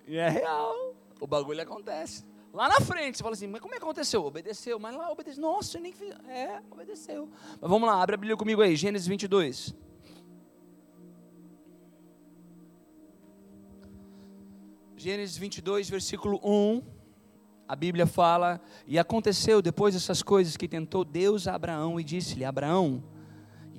[0.06, 2.26] E é real, o bagulho acontece.
[2.52, 4.22] Lá na frente, você fala assim, mas como é que aconteceu?
[4.22, 5.40] Obedeceu, mas lá obedeceu.
[5.40, 6.10] Nossa, eu nem fiz.
[6.28, 7.26] É, obedeceu.
[7.58, 9.74] Mas vamos lá, abre a Bíblia comigo aí, Gênesis 22.
[14.94, 16.97] Gênesis 22, versículo 1.
[17.68, 22.44] A Bíblia fala: E aconteceu depois dessas coisas que tentou Deus a Abraão e disse-lhe:
[22.44, 23.04] Abraão,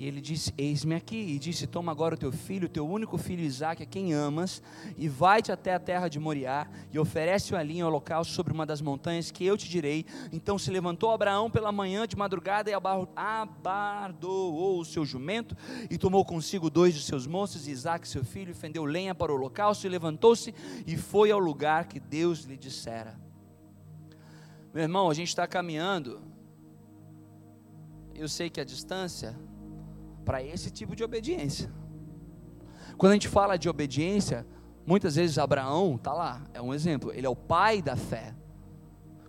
[0.00, 1.16] e ele disse: Eis-me aqui.
[1.16, 4.62] E disse: Toma agora o teu filho, teu único filho Isaque, a quem amas,
[4.96, 8.80] e vai-te até a terra de Moriá, e oferece-o ali em holocausto sobre uma das
[8.80, 10.06] montanhas que eu te direi.
[10.32, 12.74] Então se levantou Abraão pela manhã de madrugada e
[13.14, 15.54] abardoou o seu jumento,
[15.90, 19.34] e tomou consigo dois de seus moços, Isaque, seu filho, e fendeu lenha para o
[19.34, 20.54] holocausto, e levantou-se
[20.86, 23.29] e foi ao lugar que Deus lhe dissera.
[24.72, 26.22] Meu irmão, a gente está caminhando.
[28.14, 29.36] Eu sei que a distância
[30.24, 31.72] para esse tipo de obediência.
[32.96, 34.46] Quando a gente fala de obediência,
[34.86, 38.34] muitas vezes Abraão está lá, é um exemplo, ele é o pai da fé.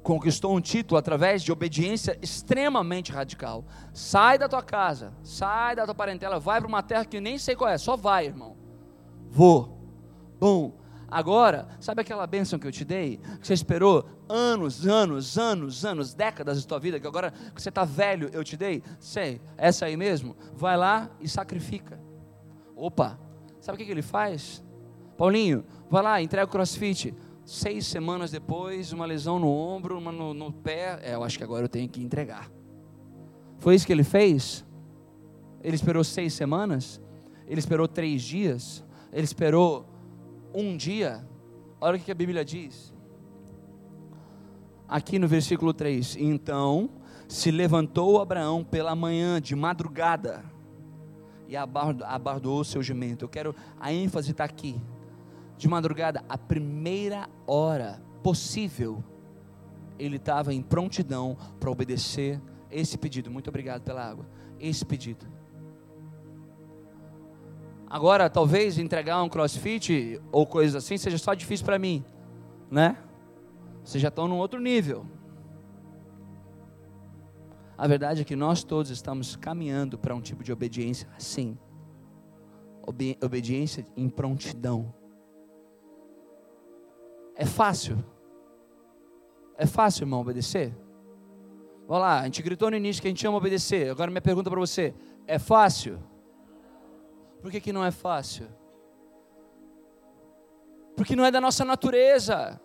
[0.04, 3.66] Conquistou um título através de obediência extremamente radical.
[3.94, 7.56] Sai da tua casa, sai da tua parentela, vai para uma terra que nem sei
[7.56, 8.58] qual é, só vai, irmão.
[9.30, 9.78] Vou.
[10.40, 10.81] Bom,
[11.12, 13.18] Agora, sabe aquela bênção que eu te dei?
[13.42, 17.68] Que você esperou anos, anos, anos, anos, décadas da tua vida, que agora que você
[17.68, 18.82] está velho, eu te dei?
[18.98, 20.38] Sei, essa aí mesmo?
[20.56, 22.00] Vai lá e sacrifica.
[22.74, 23.20] Opa,
[23.60, 24.64] sabe o que, que ele faz?
[25.18, 27.14] Paulinho, vai lá, entrega o crossfit.
[27.44, 30.98] Seis semanas depois, uma lesão no ombro, uma no, no pé.
[31.04, 32.50] É, eu acho que agora eu tenho que entregar.
[33.58, 34.66] Foi isso que ele fez?
[35.62, 37.02] Ele esperou seis semanas?
[37.46, 38.82] Ele esperou três dias?
[39.12, 39.91] Ele esperou
[40.54, 41.26] um dia,
[41.80, 42.94] olha o que a Bíblia diz.
[44.88, 46.90] Aqui no versículo 3: Então
[47.28, 50.44] se levantou Abraão pela manhã, de madrugada,
[51.48, 53.26] e abardou o seu jumento.
[53.26, 54.82] Eu quero, a ênfase está aqui.
[55.58, 59.04] De madrugada, a primeira hora possível,
[59.98, 63.30] ele estava em prontidão para obedecer esse pedido.
[63.30, 64.26] Muito obrigado pela água.
[64.60, 65.26] Esse pedido.
[67.92, 72.06] Agora, talvez entregar um crossfit ou coisas assim seja só difícil para mim,
[72.72, 72.96] né?
[73.84, 75.06] Vocês já estão num outro nível.
[77.78, 81.58] A verdade é que nós todos estamos caminhando para um tipo de obediência assim.
[82.82, 84.94] Obe obediência em prontidão.
[87.36, 88.02] É fácil.
[89.58, 90.74] É fácil, irmão, obedecer?
[91.86, 93.92] Vamos lá, a gente gritou no início que a gente ama obedecer.
[93.92, 94.94] Agora minha pergunta para você:
[95.28, 96.00] é fácil?
[97.42, 98.48] Por que, que não é fácil?
[100.96, 102.62] Porque não é da nossa natureza.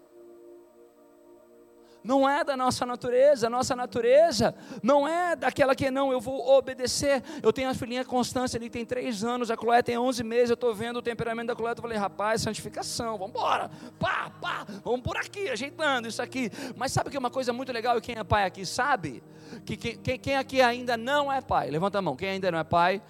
[2.06, 6.56] Não é da nossa natureza, a nossa natureza não é daquela que não, eu vou
[6.56, 7.20] obedecer.
[7.42, 10.54] Eu tenho a filhinha Constância ali, tem três anos, a Chloé tem 11 meses, eu
[10.54, 15.00] estou vendo o temperamento da Chloé, eu falei, rapaz, santificação, vamos embora, pá, pá, vamos
[15.00, 16.48] por aqui, ajeitando isso aqui.
[16.76, 19.20] Mas sabe que é uma coisa muito legal, e quem é pai aqui sabe,
[19.64, 23.02] que quem aqui ainda não é pai, levanta a mão, quem ainda não é pai,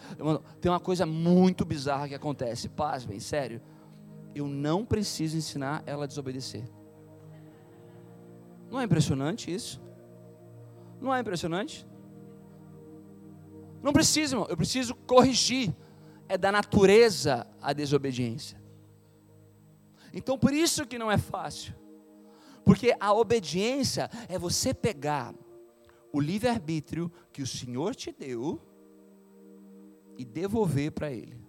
[0.59, 3.61] tem uma coisa muito bizarra que acontece, paz, bem, sério,
[4.35, 6.65] eu não preciso ensinar ela a desobedecer.
[8.77, 9.81] Não é impressionante isso?
[11.01, 11.89] Não é impressionante?
[13.83, 14.47] Não preciso, irmão.
[14.51, 15.75] Eu preciso corrigir.
[16.29, 18.61] É da natureza a desobediência.
[20.13, 21.75] Então por isso que não é fácil.
[22.67, 25.35] Porque a obediência é você pegar
[26.13, 28.61] o livre-arbítrio que o Senhor te deu
[30.19, 31.41] e devolver para Ele.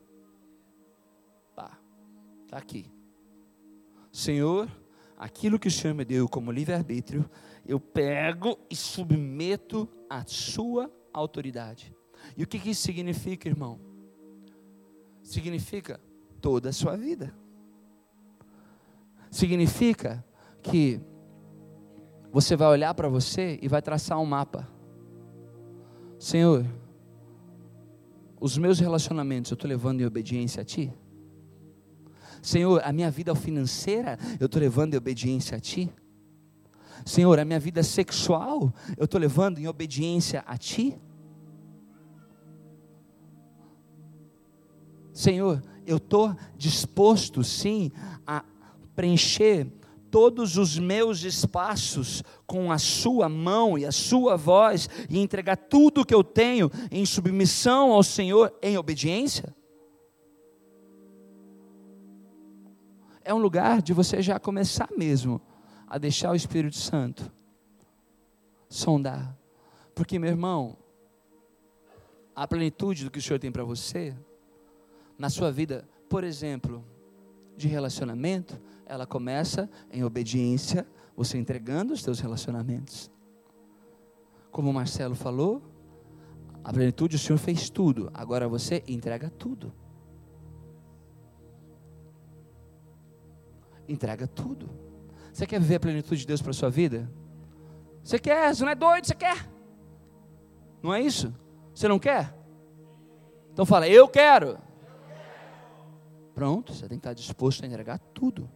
[1.54, 1.78] Tá,
[2.48, 2.90] tá aqui.
[4.14, 4.72] Senhor,
[5.18, 7.30] aquilo que o Senhor me deu como livre-arbítrio,
[7.66, 11.94] eu pego e submeto à Sua autoridade.
[12.36, 13.80] E o que, que isso significa, irmão?
[15.24, 16.00] Significa
[16.40, 17.34] toda a sua vida.
[19.30, 20.24] Significa
[20.62, 21.02] que
[22.32, 24.68] você vai olhar para você e vai traçar um mapa.
[26.20, 26.66] Senhor,
[28.40, 30.94] os meus relacionamentos eu estou levando em obediência a Ti?
[32.42, 35.90] Senhor, a minha vida financeira eu estou levando em obediência a Ti?
[37.06, 41.00] Senhor, a minha vida sexual eu estou levando em obediência a Ti?
[45.14, 47.92] Senhor, eu estou disposto sim
[48.26, 48.44] a
[48.96, 49.68] preencher
[50.12, 56.02] todos os meus espaços com a Sua mão e a Sua voz e entregar tudo
[56.02, 59.57] o que eu tenho em submissão ao Senhor, em obediência?
[63.28, 65.42] É um lugar de você já começar mesmo
[65.86, 67.30] a deixar o Espírito Santo
[68.70, 69.38] sondar.
[69.94, 70.78] Porque, meu irmão,
[72.34, 74.16] a plenitude do que o Senhor tem para você,
[75.20, 76.86] na sua vida, por exemplo,
[77.58, 83.12] de relacionamento, ela começa em obediência, você entregando os seus relacionamentos.
[84.50, 85.62] Como o Marcelo falou,
[86.64, 89.74] a plenitude o Senhor fez tudo, agora você entrega tudo.
[93.88, 94.70] Entrega tudo.
[95.32, 97.10] Você quer viver a plenitude de Deus para a sua vida?
[98.04, 98.54] Você quer?
[98.54, 99.06] Você não é doido?
[99.06, 99.50] Você quer?
[100.82, 101.34] Não é isso?
[101.74, 102.34] Você não quer?
[103.52, 104.58] Então fala, eu quero.
[106.34, 108.50] Pronto, você tem que estar disposto a entregar tudo.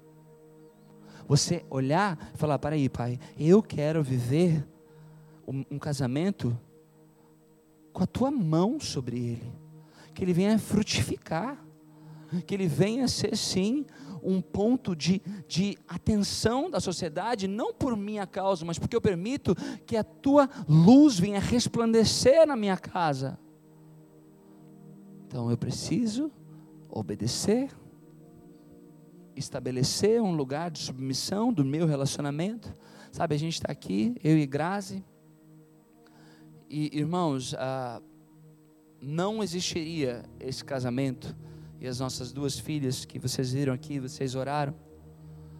[1.27, 4.67] Você olhar e falar: aí, pai, eu quero viver
[5.47, 6.57] um, um casamento
[7.91, 9.53] com a tua mão sobre ele,
[10.13, 11.57] que ele venha frutificar,
[12.45, 13.85] que ele venha ser sim
[14.23, 19.55] um ponto de, de atenção da sociedade, não por minha causa, mas porque eu permito
[19.85, 23.39] que a tua luz venha resplandecer na minha casa.
[25.27, 26.31] Então eu preciso
[26.89, 27.71] obedecer,
[29.35, 32.75] estabelecer um lugar de submissão do meu relacionamento.
[33.11, 35.03] Sabe, a gente está aqui, eu e Grazi,
[36.69, 38.01] e irmãos, ah,
[39.01, 41.35] não existiria esse casamento
[41.81, 44.75] e as nossas duas filhas que vocês viram aqui, vocês oraram,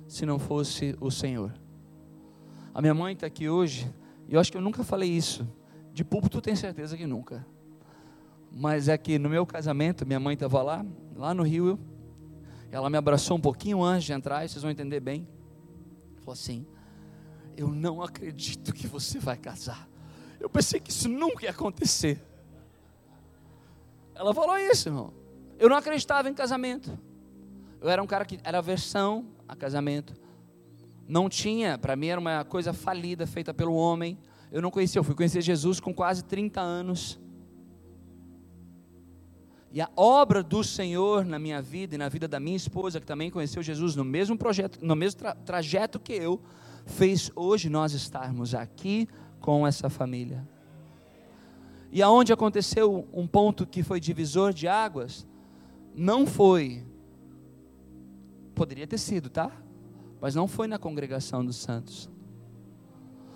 [0.08, 1.52] se não fosse o Senhor.
[2.72, 3.92] A minha mãe está aqui hoje,
[4.30, 5.50] e eu acho que eu nunca falei isso.
[5.92, 7.44] De púlpito, tenho certeza que nunca.
[8.52, 11.80] Mas é que no meu casamento, minha mãe estava lá, lá no Rio,
[12.70, 15.28] ela me abraçou um pouquinho antes de entrar, vocês vão entender bem.
[16.20, 16.68] Falou assim:
[17.58, 19.90] Eu não acredito que você vai casar.
[20.40, 22.24] Eu pensei que isso nunca ia acontecer.
[24.14, 25.21] Ela falou isso, irmão.
[25.62, 26.98] Eu não acreditava em casamento.
[27.80, 30.16] Eu era um cara que era aversão a casamento.
[31.08, 34.18] Não tinha, para mim era uma coisa falida, feita pelo homem.
[34.52, 37.20] Eu não conhecia, eu fui conhecer Jesus com quase 30 anos.
[39.72, 43.06] E a obra do Senhor na minha vida e na vida da minha esposa, que
[43.06, 46.42] também conheceu Jesus no mesmo projeto, no mesmo tra trajeto que eu,
[46.88, 49.08] fez hoje nós estarmos aqui
[49.40, 50.44] com essa família.
[51.92, 55.30] E aonde aconteceu um ponto que foi divisor de águas,
[55.96, 56.86] não foi,
[58.56, 59.52] poderia ter sido, tá?
[60.20, 62.10] Mas não foi na congregação dos santos.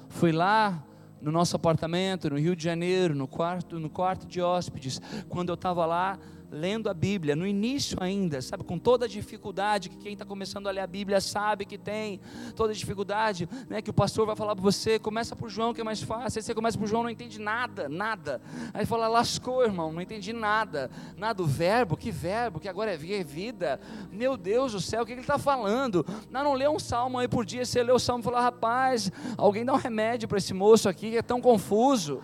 [0.10, 0.84] Foi lá
[1.22, 5.56] no nosso apartamento, no Rio de Janeiro, no quarto, no quarto de hóspedes, quando eu
[5.56, 6.20] estava lá
[6.56, 10.68] lendo a Bíblia, no início ainda, sabe, com toda a dificuldade que quem está começando
[10.68, 12.20] a ler a Bíblia sabe que tem,
[12.56, 15.82] toda a dificuldade, né, que o pastor vai falar para você, começa por João que
[15.82, 18.42] é mais fácil, aí você começa por João, não entende nada, nada,
[18.74, 22.98] aí fala, lascou irmão, não entendi nada, nada, o verbo, que verbo, que agora é
[22.98, 23.80] vida,
[24.12, 27.28] meu Deus do céu, o que ele está falando, não, não lê um salmo aí
[27.28, 30.54] por dia, você lê o salmo e fala, rapaz, alguém dá um remédio para esse
[30.54, 32.22] moço aqui que é tão confuso,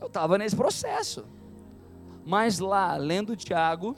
[0.00, 1.24] eu estava nesse processo,
[2.26, 3.94] mas lá, lendo Tiago,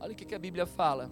[0.00, 1.10] olha o que, a Bíblia fala.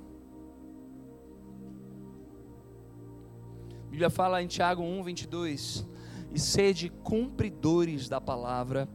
[3.82, 5.86] A Bíblia fala em Tiago 1, 22:
[6.32, 8.88] E sede cumpridores da palavra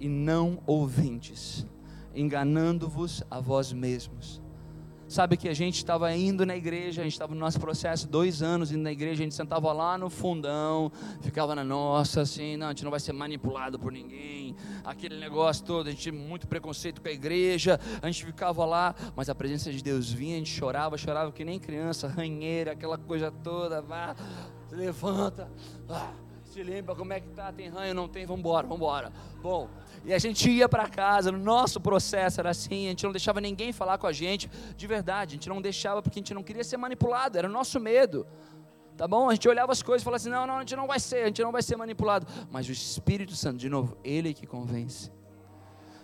[0.00, 1.66] e não ouvintes,
[2.14, 4.40] enganando-vos a vós mesmos.
[5.10, 8.44] Sabe que a gente estava indo na igreja, a gente estava no nosso processo, dois
[8.44, 12.68] anos indo na igreja, a gente sentava lá no fundão, ficava na nossa, assim, não,
[12.68, 14.54] a gente não vai ser manipulado por ninguém,
[14.84, 18.94] aquele negócio todo, a gente tinha muito preconceito com a igreja, a gente ficava lá,
[19.16, 22.96] mas a presença de Deus vinha, a gente chorava, chorava que nem criança, ranheira, aquela
[22.96, 24.14] coisa toda, vá,
[24.70, 25.50] levanta,
[25.88, 26.12] ah,
[26.44, 29.12] se lembra como é que tá, tem ranho, não tem, vamos embora.
[29.42, 29.68] Bom,
[30.04, 33.40] e a gente ia para casa, no nosso processo era assim, a gente não deixava
[33.40, 36.42] ninguém falar com a gente, de verdade, a gente não deixava porque a gente não
[36.42, 38.26] queria ser manipulado, era o nosso medo.
[38.96, 39.30] Tá bom?
[39.30, 41.22] A gente olhava as coisas e falava assim: não, não, a gente não vai ser,
[41.22, 42.26] a gente não vai ser manipulado.
[42.50, 45.10] Mas o Espírito Santo, de novo, ele que convence.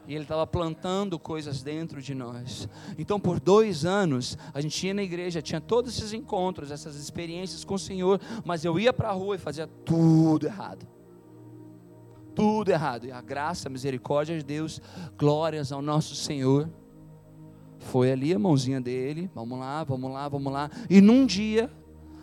[0.09, 2.67] E ele estava plantando coisas dentro de nós.
[2.97, 7.65] Então, por dois anos, a gente ia na igreja, tinha todos esses encontros, essas experiências
[7.65, 10.96] com o Senhor, mas eu ia para a rua e fazia tudo errado
[12.37, 13.07] tudo errado.
[13.07, 14.81] E a graça, a misericórdia de Deus,
[15.19, 16.71] glórias ao nosso Senhor.
[17.79, 20.71] Foi ali a mãozinha dele, vamos lá, vamos lá, vamos lá.
[20.91, 21.71] E num dia,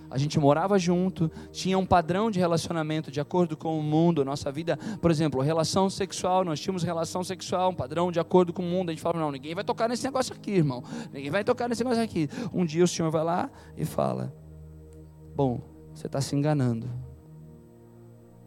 [0.09, 4.51] a gente morava junto, tinha um padrão de relacionamento de acordo com o mundo, nossa
[4.51, 8.65] vida, por exemplo, relação sexual, nós tínhamos relação sexual, um padrão de acordo com o
[8.65, 11.67] mundo, a gente falava, não, ninguém vai tocar nesse negócio aqui, irmão, ninguém vai tocar
[11.67, 12.29] nesse negócio aqui.
[12.53, 14.31] Um dia o Senhor vai lá e fala,
[15.35, 15.61] bom,
[15.93, 16.87] você está se enganando,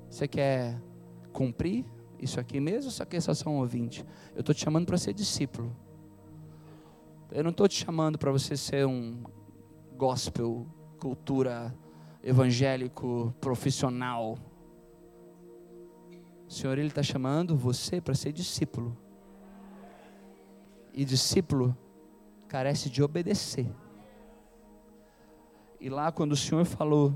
[0.09, 0.81] você quer
[1.37, 1.85] cumprir
[2.19, 4.03] isso aqui mesmo, só que é só um ouvinte.
[4.35, 5.71] Eu estou te chamando para ser discípulo.
[7.31, 9.23] Eu não estou te chamando para você ser um
[9.95, 10.67] gospel,
[10.99, 11.77] cultura
[12.23, 14.39] evangélico, profissional.
[16.49, 18.97] O Senhor ele está chamando você para ser discípulo.
[20.95, 21.77] E discípulo
[22.49, 23.71] carece de obedecer.
[25.79, 27.13] E lá quando o Senhor falou,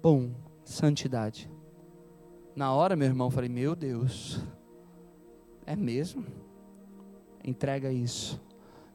[0.00, 0.30] bom,
[0.64, 1.50] santidade.
[2.56, 4.40] Na hora, meu irmão, eu falei: Meu Deus,
[5.66, 6.24] é mesmo?
[7.42, 8.40] Entrega isso.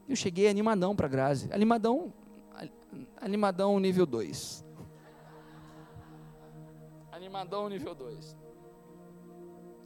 [0.08, 1.52] Eu cheguei animadão para a Grazi.
[1.52, 2.12] Animadão,
[3.20, 4.64] animadão nível 2.
[7.12, 8.36] Animadão nível 2.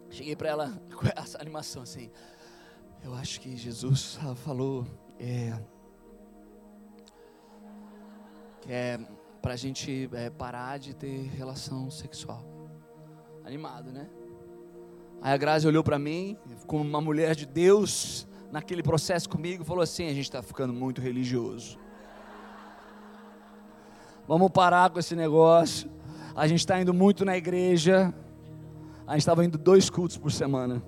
[0.09, 2.11] Cheguei para ela com essa animação assim.
[3.03, 4.87] Eu acho que Jesus falou
[5.19, 5.53] é,
[8.63, 8.99] que é
[9.43, 12.54] para a gente é, parar de ter relação sexual
[13.45, 14.09] animado, né?
[15.21, 16.37] Aí a Grazi olhou para mim,
[16.67, 21.01] como uma mulher de Deus, naquele processo comigo, falou assim: a gente está ficando muito
[21.01, 21.79] religioso.
[24.27, 25.91] Vamos parar com esse negócio.
[26.35, 28.13] A gente está indo muito na igreja.
[29.07, 30.83] A gente estava indo dois cultos por semana.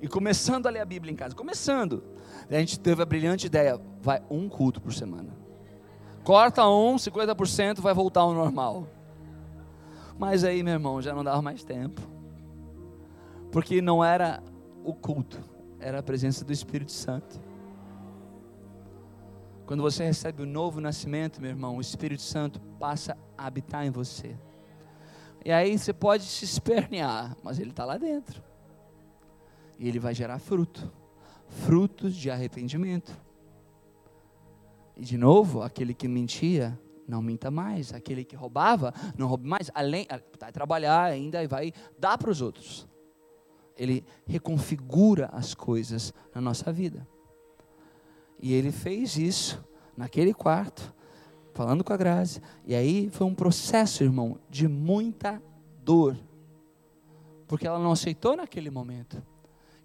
[0.00, 1.34] E começando a ler a Bíblia em casa.
[1.34, 2.02] Começando.
[2.50, 5.36] a gente teve a brilhante ideia: vai um culto por semana.
[6.24, 8.86] Corta um, 50% vai voltar ao normal.
[10.22, 12.00] Mas aí, meu irmão, já não dava mais tempo.
[13.50, 14.40] Porque não era
[14.84, 15.42] o culto,
[15.80, 17.40] era a presença do Espírito Santo.
[19.66, 23.90] Quando você recebe o novo nascimento, meu irmão, o Espírito Santo passa a habitar em
[23.90, 24.36] você.
[25.44, 28.40] E aí você pode se espernear, mas ele está lá dentro.
[29.76, 30.88] E ele vai gerar fruto
[31.48, 33.12] frutos de arrependimento.
[34.96, 37.92] E de novo, aquele que mentia não minta mais.
[37.92, 39.70] Aquele que roubava, não roube mais.
[39.74, 42.86] Além, ah, vai trabalhar ainda e vai dar para os outros.
[43.76, 47.06] Ele reconfigura as coisas na nossa vida.
[48.40, 49.64] E ele fez isso
[49.96, 50.94] naquele quarto,
[51.52, 52.42] falando com a Grazi.
[52.66, 55.40] E aí foi um processo, irmão, de muita
[55.82, 56.18] dor.
[57.46, 59.22] Porque ela não aceitou naquele momento.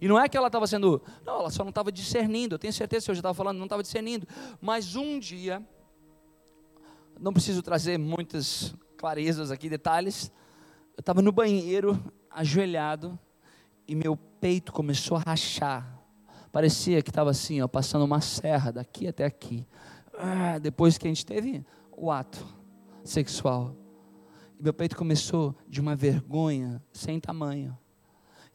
[0.00, 1.02] E não é que ela estava sendo.
[1.24, 2.54] Não, ela só não estava discernindo.
[2.54, 4.26] Eu tenho certeza que eu já estava falando, não estava discernindo.
[4.60, 5.62] Mas um dia
[7.20, 10.32] não preciso trazer muitas clarezas aqui, detalhes.
[10.96, 13.18] Eu estava no banheiro, ajoelhado,
[13.86, 15.98] e meu peito começou a rachar.
[16.52, 19.66] Parecia que estava assim, ó, passando uma serra daqui até aqui.
[20.14, 21.64] Ah, depois que a gente teve
[21.96, 22.44] o ato
[23.04, 23.76] sexual.
[24.58, 27.76] E meu peito começou de uma vergonha sem tamanho.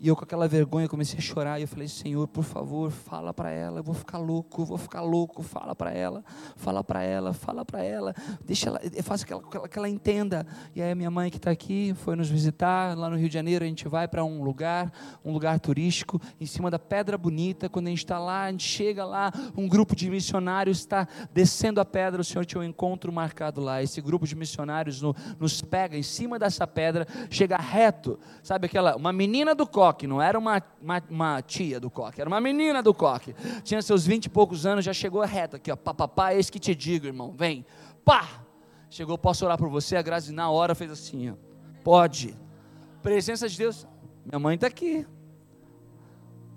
[0.03, 3.33] E eu com aquela vergonha comecei a chorar e eu falei: "Senhor, por favor, fala
[3.33, 6.25] para ela, eu vou ficar louco, eu vou ficar louco, fala para ela,
[6.57, 10.45] fala para ela, fala para ela, deixa ela, faça que ela, que ela entenda".
[10.75, 13.33] E aí a minha mãe que está aqui foi nos visitar lá no Rio de
[13.33, 14.91] Janeiro, a gente vai para um lugar,
[15.23, 18.67] um lugar turístico, em cima da Pedra Bonita, quando a gente está lá, a gente
[18.67, 23.09] chega lá, um grupo de missionários está descendo a pedra, o Senhor tinha um encontro
[23.13, 23.81] marcado lá.
[23.81, 28.97] Esse grupo de missionários no, nos pega em cima dessa pedra, chega reto, sabe aquela
[28.97, 32.41] uma menina do coque coque, não era uma, uma, uma, tia do coque, era uma
[32.41, 33.35] menina do coque.
[33.63, 35.75] Tinha seus vinte e poucos anos, já chegou reta aqui, ó.
[35.75, 37.33] Papapá, é isso que te digo, irmão.
[37.37, 37.65] Vem.
[38.03, 38.43] Pá!
[38.89, 39.95] Chegou, posso orar por você?
[39.95, 41.33] A Grazi na hora fez assim, ó.
[41.83, 42.35] Pode.
[43.01, 43.87] Presença de Deus.
[44.25, 45.05] Minha mãe está aqui.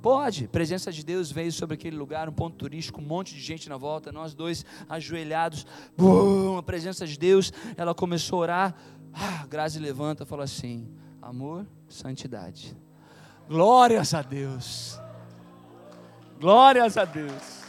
[0.03, 0.49] Pode.
[0.49, 3.77] Presença de Deus veio sobre aquele lugar, um ponto turístico, um monte de gente na
[3.77, 5.67] volta, nós dois ajoelhados.
[5.97, 8.75] Bum, a presença de Deus, ela começou a orar.
[9.13, 10.89] Ah, Grazi levanta e fala assim:
[11.21, 12.77] amor, santidade.
[13.49, 15.01] Glórias a Deus.
[16.41, 17.63] Glórias a Deus.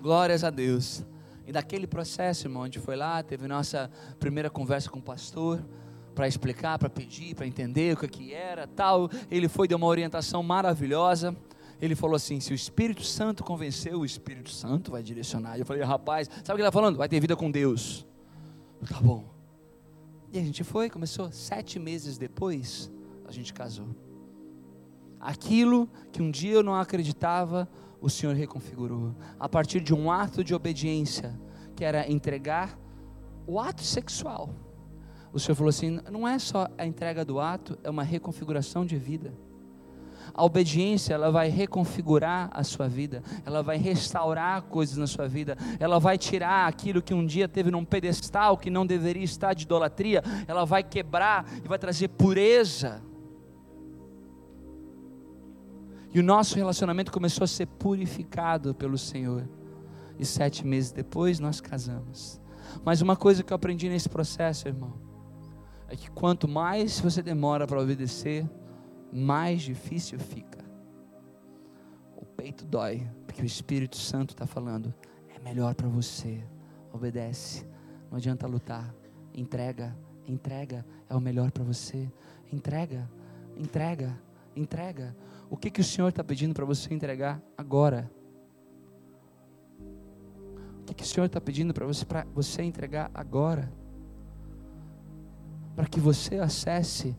[0.00, 1.04] Glórias a Deus.
[1.44, 5.60] E daquele processo, irmão, a gente foi lá, teve nossa primeira conversa com o pastor
[6.14, 9.10] para explicar, para pedir, para entender o que, que era, tal.
[9.28, 11.36] Ele foi deu uma orientação maravilhosa.
[11.82, 15.58] Ele falou assim: se o Espírito Santo convenceu, o Espírito Santo vai direcionar.
[15.58, 16.96] Eu falei, rapaz, sabe o que ele está falando?
[16.96, 18.06] Vai ter vida com Deus.
[18.84, 19.24] Tá bom.
[20.32, 21.30] E a gente foi, começou.
[21.32, 22.90] Sete meses depois,
[23.24, 23.88] a gente casou.
[25.20, 27.68] Aquilo que um dia eu não acreditava,
[28.00, 29.14] o Senhor reconfigurou.
[29.40, 31.38] A partir de um ato de obediência,
[31.74, 32.78] que era entregar
[33.46, 34.50] o ato sexual.
[35.32, 38.96] O Senhor falou assim: não é só a entrega do ato, é uma reconfiguração de
[38.96, 39.32] vida.
[40.34, 45.56] A obediência, ela vai reconfigurar a sua vida, ela vai restaurar coisas na sua vida,
[45.78, 49.64] ela vai tirar aquilo que um dia teve num pedestal que não deveria estar de
[49.64, 53.02] idolatria, ela vai quebrar e vai trazer pureza
[56.16, 59.46] e o nosso relacionamento começou a ser purificado pelo Senhor.
[60.18, 62.40] E sete meses depois nós casamos.
[62.82, 64.94] Mas uma coisa que eu aprendi nesse processo, irmão,
[65.90, 68.48] é que quanto mais você demora para obedecer,
[69.16, 70.62] mais difícil fica.
[72.14, 74.94] O peito dói, porque o Espírito Santo está falando:
[75.34, 76.44] é melhor para você.
[76.92, 77.66] Obedece,
[78.10, 78.94] não adianta lutar.
[79.34, 79.96] Entrega,
[80.26, 82.10] entrega, é o melhor para você.
[82.52, 83.10] Entrega,
[83.56, 84.20] entrega,
[84.54, 85.16] entrega.
[85.48, 88.10] O que, que o Senhor está pedindo para você entregar agora?
[90.80, 92.04] O que, que o Senhor está pedindo para você,
[92.34, 93.72] você entregar agora?
[95.74, 97.16] Para que você acesse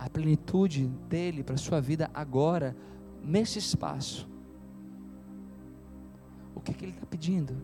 [0.00, 2.74] a plenitude dele para a sua vida agora,
[3.22, 4.26] nesse espaço.
[6.54, 7.54] O que, que ele está pedindo?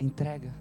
[0.00, 0.52] Entrega.